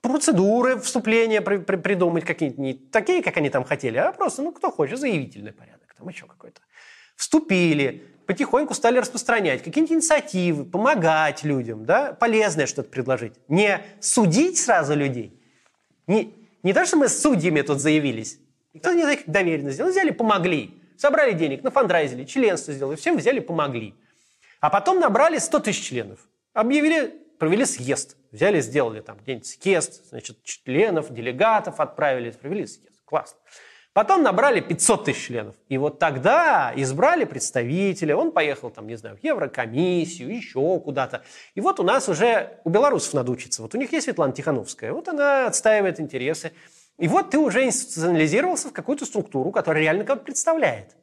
[0.00, 4.52] Процедуры вступления при- при- придумать какие-нибудь не такие, как они там хотели, а просто, ну,
[4.52, 6.62] кто хочет, заявительный порядок, там еще какой-то.
[7.14, 13.34] Вступили, потихоньку стали распространять какие-нибудь инициативы, помогать людям, да, полезное что-то предложить.
[13.48, 15.38] Не судить сразу людей,
[16.06, 18.38] не, не то, что мы с судьями тут заявились.
[18.72, 19.90] Никто не как доверенно сделал.
[19.90, 20.80] Взяли, помогли.
[20.96, 22.96] Собрали денег, нафандрайзили, членство сделали.
[22.96, 23.94] Всем взяли, помогли.
[24.64, 26.20] А потом набрали 100 тысяч членов.
[26.54, 28.16] Объявили, провели съезд.
[28.32, 32.98] Взяли, сделали там где-нибудь съезд, значит, членов, делегатов отправили, провели съезд.
[33.04, 33.38] Классно.
[33.92, 35.54] Потом набрали 500 тысяч членов.
[35.68, 38.16] И вот тогда избрали представителя.
[38.16, 41.24] Он поехал там, не знаю, в Еврокомиссию, еще куда-то.
[41.54, 43.60] И вот у нас уже, у белорусов надо учиться.
[43.60, 44.94] Вот у них есть Светлана Тихановская.
[44.94, 46.52] Вот она отстаивает интересы.
[46.96, 50.96] И вот ты уже институционализировался в какую-то структуру, которая реально кого-то представляет.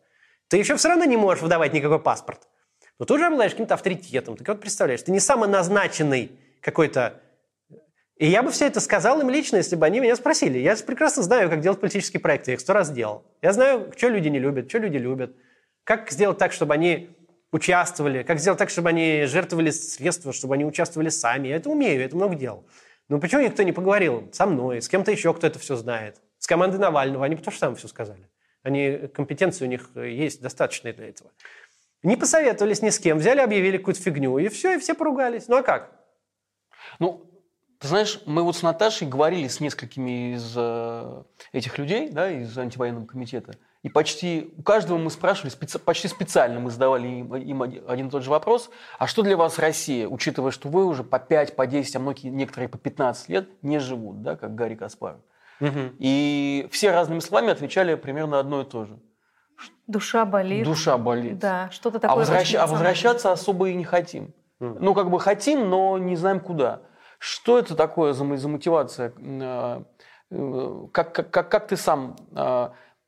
[0.47, 2.47] Ты еще все равно не можешь выдавать никакой паспорт.
[3.02, 5.02] Но ты уже обладаешь каким-то авторитетом, ты кого-то представляешь.
[5.02, 7.20] Ты не самоназначенный какой-то...
[8.18, 10.60] И я бы все это сказал им лично, если бы они меня спросили.
[10.60, 12.52] Я прекрасно знаю, как делать политические проекты.
[12.52, 13.24] Я их сто раз делал.
[13.41, 15.36] Я знаю, что люди не любят, что люди любят.
[15.84, 17.10] Как сделать так, чтобы они
[17.52, 21.47] участвовали, как сделать так, чтобы они жертвовали средства, чтобы они участвовали сами.
[21.47, 22.68] Я это умею, я это много делал.
[23.10, 26.18] Но почему никто не поговорил со мной, с кем-то еще, кто это все знает?
[26.38, 27.26] С командой Навального.
[27.26, 28.30] Они то же самое все сказали.
[28.62, 31.32] Они, компетенции у них есть достаточно для этого.
[32.04, 35.47] Не посоветовались ни с кем, взяли, объявили какую-то фигню, и все, и все поругались.
[35.47, 35.91] Ну а как?
[36.99, 37.32] Ну,
[37.80, 42.56] ты знаешь, мы вот с Наташей говорили с несколькими из э, этих людей, да, из
[42.58, 47.64] антивоенного комитета, и почти у каждого мы спрашивали, специ, почти специально мы задавали им, им
[47.64, 51.18] один и тот же вопрос, а что для вас Россия, учитывая, что вы уже по
[51.18, 55.22] 5, по 10, а многие, некоторые по 15 лет не живут, да, как Гарри Каспаров.
[55.60, 55.95] Угу.
[55.97, 58.99] И все разными словами отвечали примерно одно и то же.
[59.88, 60.66] Душа болит.
[60.66, 61.39] Душа болит.
[61.39, 62.16] Да, что-то такое.
[62.16, 62.55] А, возвращ...
[62.55, 64.34] а возвращаться особо и не хотим.
[64.59, 64.78] Mm.
[64.80, 66.82] Ну, как бы хотим, но не знаем куда.
[67.20, 69.14] Что это такое за, за мотивация?
[70.91, 72.16] Как, как, как, как ты сам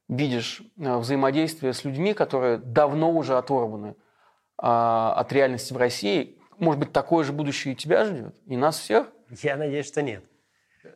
[0.09, 3.95] видишь взаимодействие с людьми, которые давно уже оторваны
[4.57, 6.37] от реальности в России?
[6.59, 8.35] Может быть, такое же будущее и тебя ждет?
[8.45, 9.07] И нас всех?
[9.41, 10.23] Я надеюсь, что нет.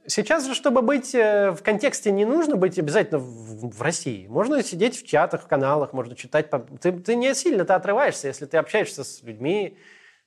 [0.05, 4.27] Сейчас же, чтобы быть э, в контексте, не нужно быть обязательно в, в России.
[4.27, 6.49] Можно сидеть в чатах, в каналах, можно читать.
[6.81, 9.77] Ты, ты не сильно-то отрываешься, если ты общаешься с людьми.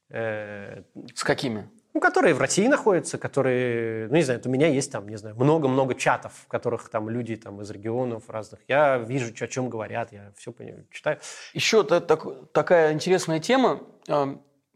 [0.08, 0.82] Э,
[1.14, 1.68] с какими?
[1.92, 5.34] Ну, которые в России находятся, которые, ну, не знаю, у меня есть там, не знаю,
[5.36, 8.60] много-много чатов, в которых там люди там из регионов разных.
[8.68, 11.18] Я вижу, о чем говорят, я все понимаю, читаю.
[11.52, 13.80] Еще так, так, такая интересная тема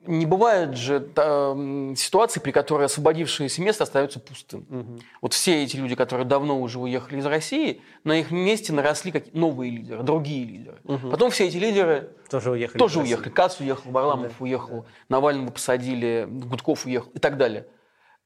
[0.06, 4.66] не бывает же э, ситуации, при которой освободившееся место остается пустым.
[4.68, 5.00] Угу.
[5.22, 9.32] Вот все эти люди, которые давно уже уехали из России, на их месте наросли как
[9.32, 10.78] новые лидеры, другие лидеры.
[10.84, 11.10] Угу.
[11.10, 12.78] Потом все эти лидеры тоже уехали.
[12.78, 13.30] Тоже уехали.
[13.30, 14.44] Кац уехал, Варламов да.
[14.44, 15.16] уехал, да.
[15.16, 17.66] Навального посадили, Гудков уехал и так далее.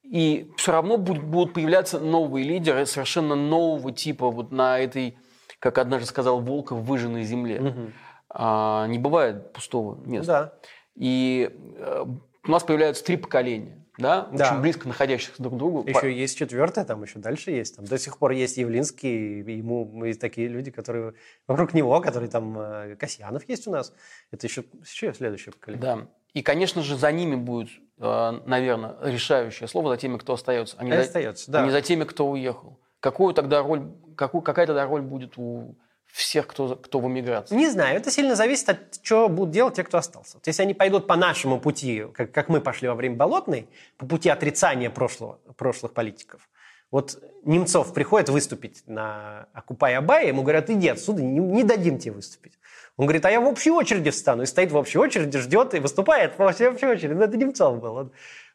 [0.03, 5.19] И все равно будут, будут появляться новые лидеры совершенно нового типа вот на этой,
[5.59, 7.61] как однажды сказал Волков, выжженной земле.
[7.61, 7.93] Угу.
[8.31, 10.27] А, не бывает пустого места.
[10.63, 10.71] Да.
[10.99, 12.05] И э,
[12.45, 14.51] у нас появляются три поколения, да, Да.
[14.51, 15.85] очень близко находящихся друг к другу.
[15.89, 17.77] Еще есть четвертое, там еще дальше есть.
[17.77, 21.15] Там до сих пор есть Явлинский, и ему есть такие люди, которые
[21.47, 23.93] вокруг него, которые там э, Касьянов есть у нас.
[24.33, 25.83] Это еще, еще следующее поколение.
[25.83, 26.07] Да.
[26.35, 30.85] И, конечно же, за ними будет, э, наверное, решающее слово за теми, кто остается, а
[30.85, 31.63] не, за, Остается, да.
[31.63, 32.79] а не за теми, кто уехал.
[33.01, 35.77] Какую тогда роль, какую, какая тогда роль будет у
[36.13, 37.55] всех, кто, кто в эмиграции?
[37.55, 40.37] Не знаю, это сильно зависит от чего будут делать те, кто остался.
[40.37, 44.07] Вот если они пойдут по нашему пути, как, как мы пошли во время Болотной, по
[44.07, 46.49] пути отрицания прошлого, прошлых политиков,
[46.91, 52.13] вот Немцов приходит выступить на Окупай Абай, ему говорят, иди отсюда, не, не дадим тебе
[52.13, 52.59] выступить.
[52.97, 54.43] Он говорит, а я в общей очереди встану.
[54.43, 57.13] И стоит в общей очереди, ждет и выступает в общей очереди.
[57.13, 57.95] Ну, это Немцов был.
[57.95, 58.13] Он,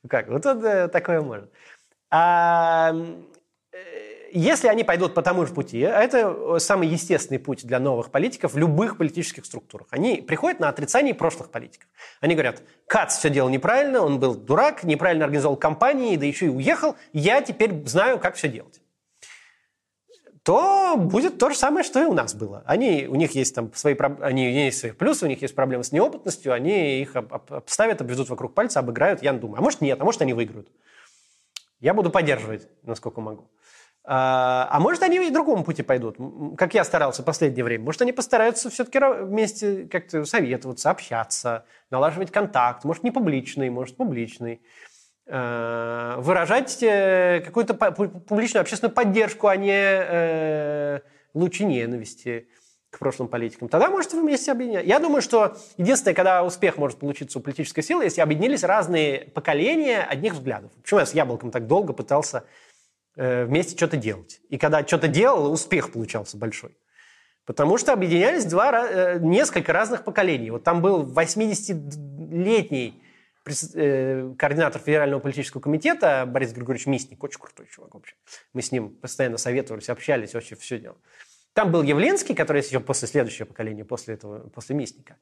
[0.10, 1.49] как, вот он э, такое может.
[2.10, 2.93] А,
[3.72, 8.12] э, если они пойдут по тому же пути, а это самый естественный путь для новых
[8.12, 9.88] политиков в любых политических структурах.
[9.92, 11.88] Они приходят на отрицание прошлых политиков.
[12.22, 16.50] Они говорят, Кац все делал неправильно, он был дурак, неправильно организовал кампании, да еще и
[16.50, 18.82] уехал, я теперь знаю, как все делать.
[20.44, 22.64] то будет то же самое, что и у нас было.
[22.66, 25.94] Они, у них есть там свои, они, есть свои плюсы, у них есть проблемы с
[25.94, 29.60] неопытностью, они их обставят, обведут вокруг пальца, обыграют, я думаю.
[29.60, 30.70] А может нет, а может они выиграют.
[31.80, 33.50] Я буду поддерживать, насколько могу.
[34.06, 36.18] А, а может, они и другому пути пойдут,
[36.58, 37.86] как я старался в последнее время.
[37.86, 42.84] Может, они постараются все-таки вместе как-то советоваться, общаться, налаживать контакт.
[42.84, 44.62] Может, не публичный, может, публичный.
[45.26, 50.99] А, выражать э, какую-то публичную общественную поддержку, а не э,
[51.34, 52.49] лучи ненависти
[52.89, 53.70] к прошлым политикам.
[53.70, 54.86] Тогда, может, вы вместе объединять.
[54.86, 60.01] Я думаю, что единственное, когда успех может получиться у политической силы, если объединились разные поколения
[60.01, 60.72] одних взглядов.
[60.82, 62.43] Почему я с Яблоком так долго пытался
[63.16, 64.41] вместе что-то делать.
[64.49, 66.76] И когда что-то делал, успех получался большой.
[67.45, 70.49] Потому что объединялись два, э, несколько разных поколений.
[70.49, 73.03] Вот там был 80-летний
[73.74, 78.16] э, координатор Федерального политического комитета Борис Григорьевич Мисник, очень крутой чувак вообще.
[78.53, 80.97] Мы с ним постоянно советовались, общались, вообще все делал.
[81.51, 85.18] Там был Явленский, который еще после следующего поколения, после этого, после Мисника.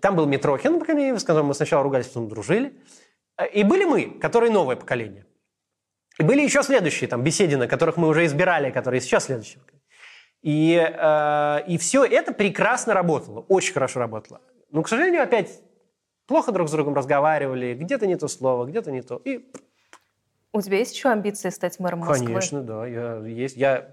[0.00, 0.78] Там был Митрохин,
[1.18, 2.78] с которым мы сначала ругались, потом дружили.
[3.54, 5.24] И были мы, которые новое поколение.
[6.18, 9.60] И были еще следующие, там, Беседины, которых мы уже избирали, которые сейчас следующие.
[10.42, 14.40] И, э, и все это прекрасно работало, очень хорошо работало.
[14.70, 15.60] Но, к сожалению, опять
[16.26, 19.20] плохо друг с другом разговаривали, где-то не то слово, где-то не то.
[19.24, 19.50] И...
[20.52, 22.26] У тебя есть еще амбиции стать мэром Москвы?
[22.26, 22.86] Конечно, да.
[22.86, 23.56] Я, есть.
[23.56, 23.88] я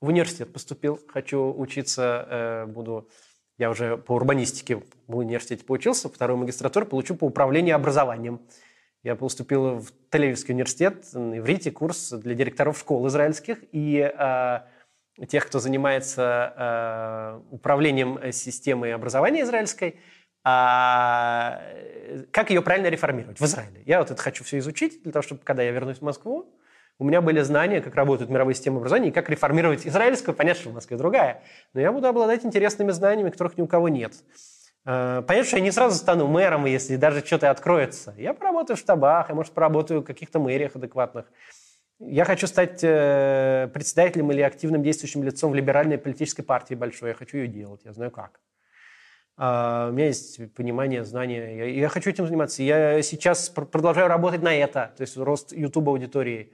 [0.00, 3.08] в университет поступил, хочу учиться, э, буду...
[3.58, 8.40] Я уже по урбанистике в университете поучился, вторую магистратуру получу по управлению образованием.
[9.02, 14.60] Я поступил в Тель-Авивский университет, в Иврите, курс для директоров школ израильских и э,
[15.26, 20.00] тех, кто занимается э, управлением системой образования израильской,
[20.42, 21.62] а,
[22.30, 23.82] как ее правильно реформировать в Израиле.
[23.84, 26.54] Я вот это хочу все изучить, для того, чтобы, когда я вернусь в Москву,
[26.98, 30.34] у меня были знания, как работают мировые системы образования и как реформировать израильскую.
[30.34, 31.42] Понятно, что в Москве другая,
[31.74, 34.14] но я буду обладать интересными знаниями, которых ни у кого нет.
[34.86, 38.14] Э, понятно, что я не сразу стану мэром, если даже что-то откроется.
[38.16, 41.26] Я поработаю в штабах, я, может, поработаю в каких-то мэриях адекватных.
[41.98, 47.10] Я хочу стать э, председателем или активным действующим лицом в либеральной политической партии большой.
[47.10, 48.40] Я хочу ее делать, я знаю как.
[49.36, 51.56] А, у меня есть понимание, знания.
[51.56, 52.62] Я, я хочу этим заниматься.
[52.62, 54.92] Я сейчас продолжаю работать на это.
[54.96, 56.52] То есть рост YouTube аудитории.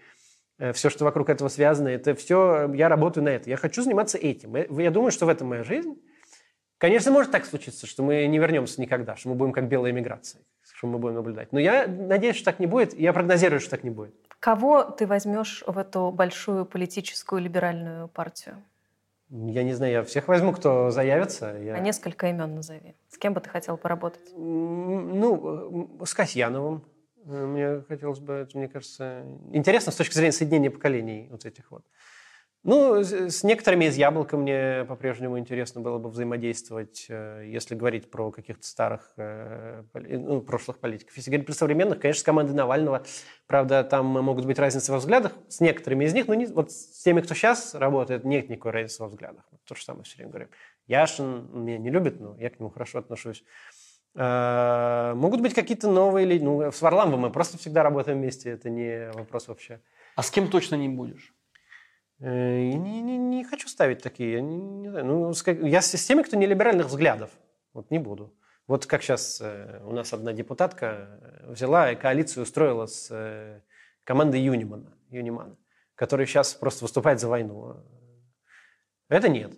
[0.58, 3.50] Э, все, что вокруг этого связано, это все, я работаю на это.
[3.50, 4.56] Я хочу заниматься этим.
[4.56, 5.96] Я думаю, что в этом моя жизнь.
[6.78, 10.42] Конечно, может так случиться, что мы не вернемся никогда, что мы будем как белая миграция,
[10.62, 11.52] что мы будем наблюдать.
[11.52, 14.14] Но я надеюсь, что так не будет, я прогнозирую, что так не будет.
[14.40, 18.62] Кого ты возьмешь в эту большую политическую либеральную партию?
[19.30, 21.56] Я не знаю, я всех возьму, кто заявится.
[21.58, 21.74] Я...
[21.74, 22.94] А несколько имен назови.
[23.08, 24.32] С кем бы ты хотел поработать?
[24.36, 26.84] Ну, с Касьяновым.
[27.24, 31.84] Мне хотелось бы, мне кажется, интересно с точки зрения соединения поколений вот этих вот.
[32.66, 38.32] Ну, с некоторыми из яблока мне по-прежнему интересно было бы взаимодействовать, э, если говорить про
[38.32, 41.16] каких-то старых, э, ну, прошлых политиков.
[41.16, 43.04] Если говорить про современных, конечно, с командой Навального,
[43.46, 47.04] правда, там могут быть разницы во взглядах с некоторыми из них, но не, вот с
[47.04, 49.44] теми, кто сейчас работает, нет никакой разницы во взглядах.
[49.64, 50.48] То же самое все время говорим.
[50.88, 53.44] Яшин меня не любит, но я к нему хорошо отношусь.
[54.16, 56.42] Э, могут быть какие-то новые люди.
[56.42, 59.80] Ну, с Варламовым мы просто всегда работаем вместе, это не вопрос вообще.
[60.16, 61.35] А с кем точно не будешь?
[62.20, 64.34] Э, не, не, не хочу ставить такие.
[64.34, 64.88] Я, не, не.
[64.88, 65.32] Ну,
[65.66, 67.30] я с теми, кто не либеральных взглядов.
[67.72, 68.34] Вот не буду.
[68.66, 73.62] Вот как сейчас э, у нас одна депутатка э, взяла и коалицию устроила с
[74.04, 75.56] командой Юнимана, Юнимана,
[75.94, 77.76] который сейчас просто выступает за войну.
[79.08, 79.52] Это нет.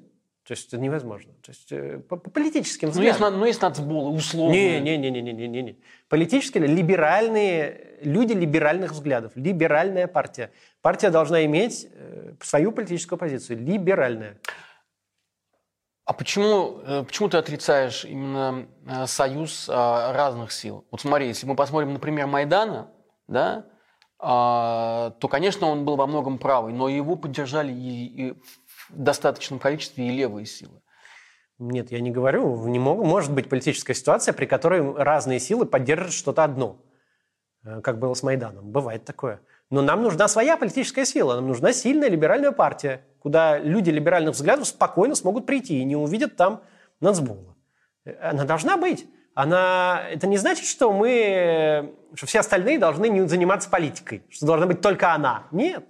[0.49, 1.35] То есть это невозможно.
[1.43, 3.21] То есть э, по, по политическим взглядам.
[3.21, 4.55] Ну, есть, ну, есть нацболы, условно.
[4.55, 5.79] Не, не, не, не, не, не, не.
[6.09, 9.33] Политические, либеральные, люди либеральных взглядов.
[9.35, 10.51] Либеральная партия.
[10.81, 13.59] Партия должна иметь э, свою политическую позицию.
[13.59, 14.41] Либеральная.
[16.07, 18.69] А почему, э, почему ты отрицаешь именно
[19.07, 20.87] союз разных сил?
[20.91, 22.91] Вот смотри, если мы посмотрим, например, Майдана,
[23.27, 23.67] да,
[24.21, 28.35] а, то, конечно, он был во многом правый, но его поддержали и, и
[28.91, 30.81] достаточном количестве и левые силы.
[31.59, 32.67] Нет, я не говорю.
[32.69, 33.05] Не могу.
[33.05, 36.81] Может быть политическая ситуация, при которой разные силы поддержат что-то одно,
[37.65, 38.71] э, как было с Майданом.
[38.71, 39.41] Бывает такое.
[39.71, 41.35] Но нам нужна своя политическая сила.
[41.35, 46.37] Нам нужна сильная либеральная партия, куда люди либеральных взглядов спокойно смогут прийти и не увидят
[46.37, 46.63] там
[47.01, 47.57] нацбола.
[48.21, 49.07] Она должна быть.
[49.35, 50.03] Она...
[50.11, 54.81] Это не значит, что мы, что все остальные должны не заниматься политикой, что должна быть
[54.81, 55.49] только она.
[55.51, 55.85] Нет.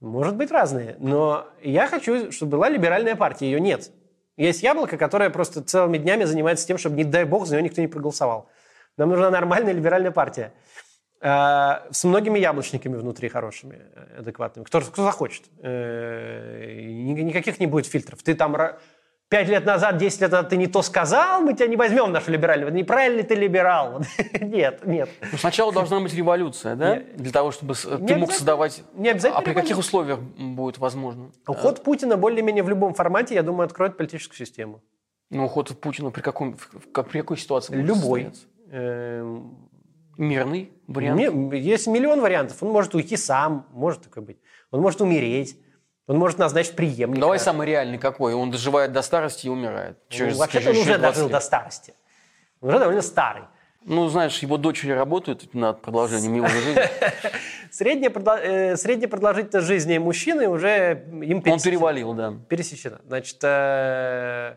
[0.00, 3.90] Может быть разные, но я хочу, чтобы была либеральная партия, ее нет.
[4.36, 7.80] Есть яблоко, которое просто целыми днями занимается тем, чтобы, не дай бог, за нее никто
[7.80, 8.48] не проголосовал.
[8.96, 10.52] Нам нужна нормальная либеральная партия.
[11.20, 14.64] А, с многими яблочниками внутри хорошими, э, адекватными.
[14.64, 15.42] Кто, кто захочет.
[15.60, 18.22] Э, ни- Никаких не будет фильтров.
[18.22, 18.56] Ты там
[19.28, 22.10] пять лет назад, 10 лет назад ты не то сказал, мы тебя не возьмем в
[22.10, 22.72] нашу либеральную.
[22.72, 24.02] Неправильный ты либерал.
[24.40, 25.10] Нет, нет.
[25.32, 26.96] Ну, сначала должна быть революция, да?
[26.96, 28.82] Не- Для того, чтобы с- ты мог создавать...
[28.94, 31.30] не обязательно А при каких условиях будет возможно?
[31.46, 34.82] Уход Путина более-менее в любом формате, я думаю, откроет политическую систему.
[35.30, 36.56] Ну, уход Путина при, каком,
[36.92, 38.30] как, при какой ситуации будет Любой.
[38.70, 39.68] Эм,
[40.16, 41.52] Мирный вариант?
[41.54, 42.62] Есть миллион вариантов.
[42.62, 44.38] Он может уйти сам, может такой быть.
[44.70, 45.56] Он может умереть.
[46.08, 47.14] Он может назначить преемника.
[47.20, 48.32] Ну, Давай самый реальный какой.
[48.34, 49.98] Он доживает до старости и умирает.
[50.10, 51.32] Ну, Через, вообще-то он уже 20 дожил лет.
[51.32, 51.94] до старости.
[52.62, 53.42] Он уже довольно старый.
[53.84, 56.74] Ну, знаешь, его дочери работают над продолжением его жизни.
[57.70, 61.60] Средняя, продол- э, средняя продолжительность жизни мужчины уже им Он пересечена.
[61.62, 62.34] перевалил, да.
[62.48, 63.00] Пересечена.
[63.06, 64.56] Значит, э,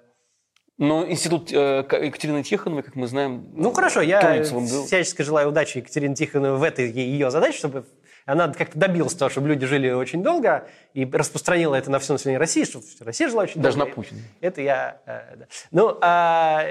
[0.78, 6.16] Но институт э, Екатерины Тихоновой, как мы знаем, ну хорошо, я всячески желаю удачи Екатерине
[6.16, 7.86] Тихоновой в этой ее задаче, чтобы
[8.32, 12.39] она как-то добилась того, чтобы люди жили очень долго и распространила это на все население
[12.39, 13.89] России, чтобы Россия жила очень Даже долго.
[13.89, 14.21] на Путина.
[14.39, 15.01] Это я...
[15.05, 15.45] э, да.
[15.71, 16.65] Ну, а,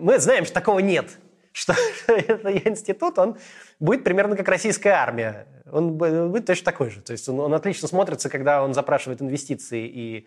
[0.00, 1.10] мы знаем, что такого нет.
[1.52, 1.74] Что
[2.06, 3.36] это институт, он
[3.78, 5.46] будет примерно как российская армия.
[5.70, 7.00] Он будет точно такой же.
[7.00, 10.26] То есть он, он отлично смотрится, когда он запрашивает инвестиции и,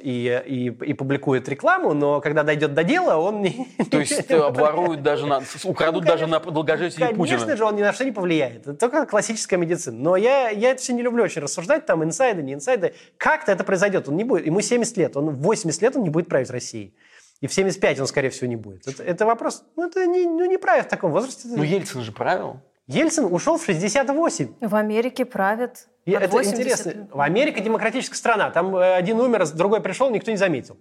[0.00, 3.68] и, и, и публикует рекламу, но когда дойдет до дела, он не...
[3.90, 7.56] То есть э, обворуют даже, на, украдут даже на долгожитие Ну, Конечно Путина.
[7.56, 8.62] же, он ни на что не повлияет.
[8.62, 9.98] Это только классическая медицина.
[9.98, 12.94] Но я, я это все не люблю очень рассуждать, там, инсайды, не инсайды.
[13.18, 14.08] Как-то это произойдет.
[14.08, 14.46] Он не будет.
[14.46, 15.16] Ему 70 лет.
[15.16, 16.94] Он в 80 лет он не будет править Россией.
[17.40, 18.86] И в 75 он, скорее всего, не будет.
[18.86, 19.64] Это, это вопрос...
[19.76, 21.48] Ну, это не, ну, не правит в таком возрасте.
[21.48, 22.60] Ну, Ельцин же правил.
[22.90, 24.54] Ельцин ушел в 68.
[24.60, 26.58] В Америке правят И это 80.
[26.58, 27.08] интересно.
[27.12, 28.50] В Америке демократическая страна.
[28.50, 30.76] Там э, один умер, другой пришел, никто не заметил.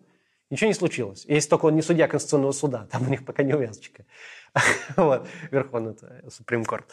[0.49, 1.25] Ничего не случилось.
[1.27, 2.87] Если только он не судья Конституционного суда.
[2.91, 4.05] Там у них пока не увязочка.
[4.95, 5.27] Вот.
[5.51, 5.93] Верховный
[6.25, 6.85] Supreme Court.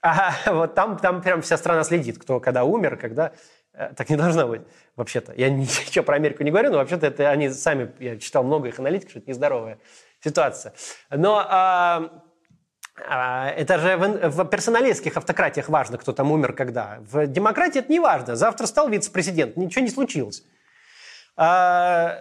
[0.00, 3.32] А вот там, там прям вся страна следит, кто когда умер, когда...
[3.74, 4.62] Э, Так не должно быть,
[4.96, 5.34] вообще-то.
[5.36, 7.92] Я ничего про Америку не говорю, но вообще-то это они сами...
[8.00, 9.78] Я читал много их аналитик, что это нездоровая
[10.20, 10.72] ситуация.
[11.10, 12.22] Но...
[12.96, 16.98] а, Это же в, персоналистских автократиях важно, кто там умер когда.
[17.00, 18.36] В демократии это не важно.
[18.36, 20.44] Завтра стал вице-президент, ничего не случилось.
[21.36, 22.20] А,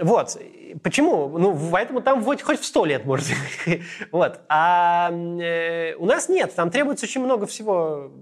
[0.00, 0.38] вот.
[0.82, 1.38] Почему?
[1.38, 3.26] Ну, поэтому там хоть, в сто лет может.
[4.12, 4.40] вот.
[4.48, 6.54] А э, у нас нет.
[6.54, 8.12] Там требуется очень много всего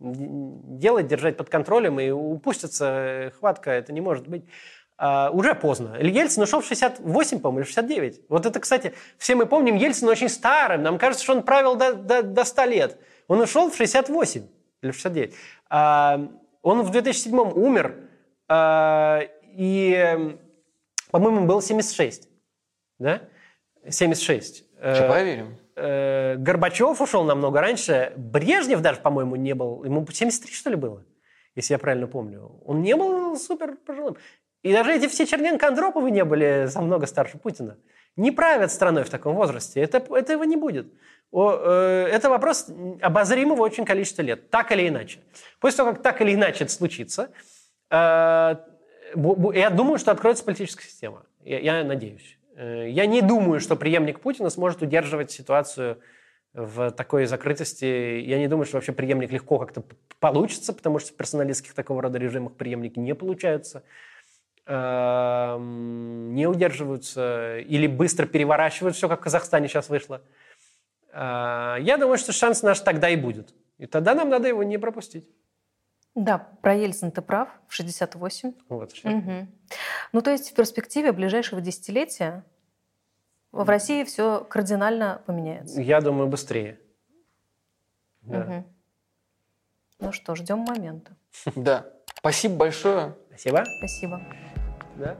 [0.00, 4.44] делать, держать под контролем, и упустится хватка, это не может быть.
[5.04, 5.96] А, уже поздно.
[6.00, 8.20] Ельцин ушел в 68, по-моему, или 69.
[8.28, 10.84] Вот это, кстати, все мы помним Ельцина очень старым.
[10.84, 12.98] Нам кажется, что он правил до, до, до 100 лет.
[13.26, 14.46] Он ушел в 68
[14.82, 15.34] или в 69.
[15.70, 16.20] А,
[16.62, 17.96] он в 2007 умер,
[18.48, 19.22] а,
[19.56, 20.36] и,
[21.10, 22.28] по-моему, был 76.
[23.00, 23.22] Да?
[23.88, 24.54] 76.
[24.54, 25.56] Сейчас Э, проверим.
[25.74, 28.12] э, Горбачев ушел намного раньше.
[28.16, 29.82] Брежнев даже, по-моему, не был.
[29.82, 31.04] Ему 73, что ли, было?
[31.56, 32.60] Если я правильно помню.
[32.64, 34.16] Он не был супер пожилым.
[34.62, 37.76] И даже эти все Черненко Андроповы не были намного старше Путина.
[38.16, 39.80] Не правят страной в таком возрасте.
[39.80, 40.86] Это, этого не будет.
[41.30, 42.68] О, э, это вопрос
[43.00, 44.50] обозримого очень количества лет.
[44.50, 45.20] Так или иначе.
[45.60, 47.30] После того, как так или иначе это случится,
[47.90, 51.24] э, я думаю, что откроется политическая система.
[51.42, 52.38] Я, я надеюсь.
[52.56, 55.98] Э, Я не думаю, что преемник Путина сможет удерживать ситуацию
[56.54, 57.84] в такой закрытости.
[57.84, 59.82] Я не думаю, что вообще преемник легко как-то
[60.20, 63.82] получится, потому что в персоналистских такого рода режимах преемники не получаются,
[64.66, 70.22] не удерживаются или быстро переворачивают все, как в Казахстане сейчас вышло.
[71.12, 73.54] Э, Я думаю, что шанс наш тогда и будет.
[73.78, 75.28] И тогда нам надо его не пропустить.
[76.14, 78.52] Да, про Ельцин ты прав, в 68.
[78.68, 78.92] Вот.
[79.02, 79.48] Мгм.
[80.12, 82.44] Ну, то есть в перспективе ближайшего десятилетия
[83.50, 85.80] в России все кардинально поменяется.
[85.80, 86.78] Я думаю, быстрее.
[88.22, 88.38] Да.
[88.40, 88.64] Мгм.
[90.00, 91.16] Ну что, ждем момента.
[91.56, 91.86] Да.
[92.18, 93.14] Спасибо большое.
[93.30, 93.64] Спасибо.
[93.78, 94.20] Спасибо.
[94.96, 95.16] né?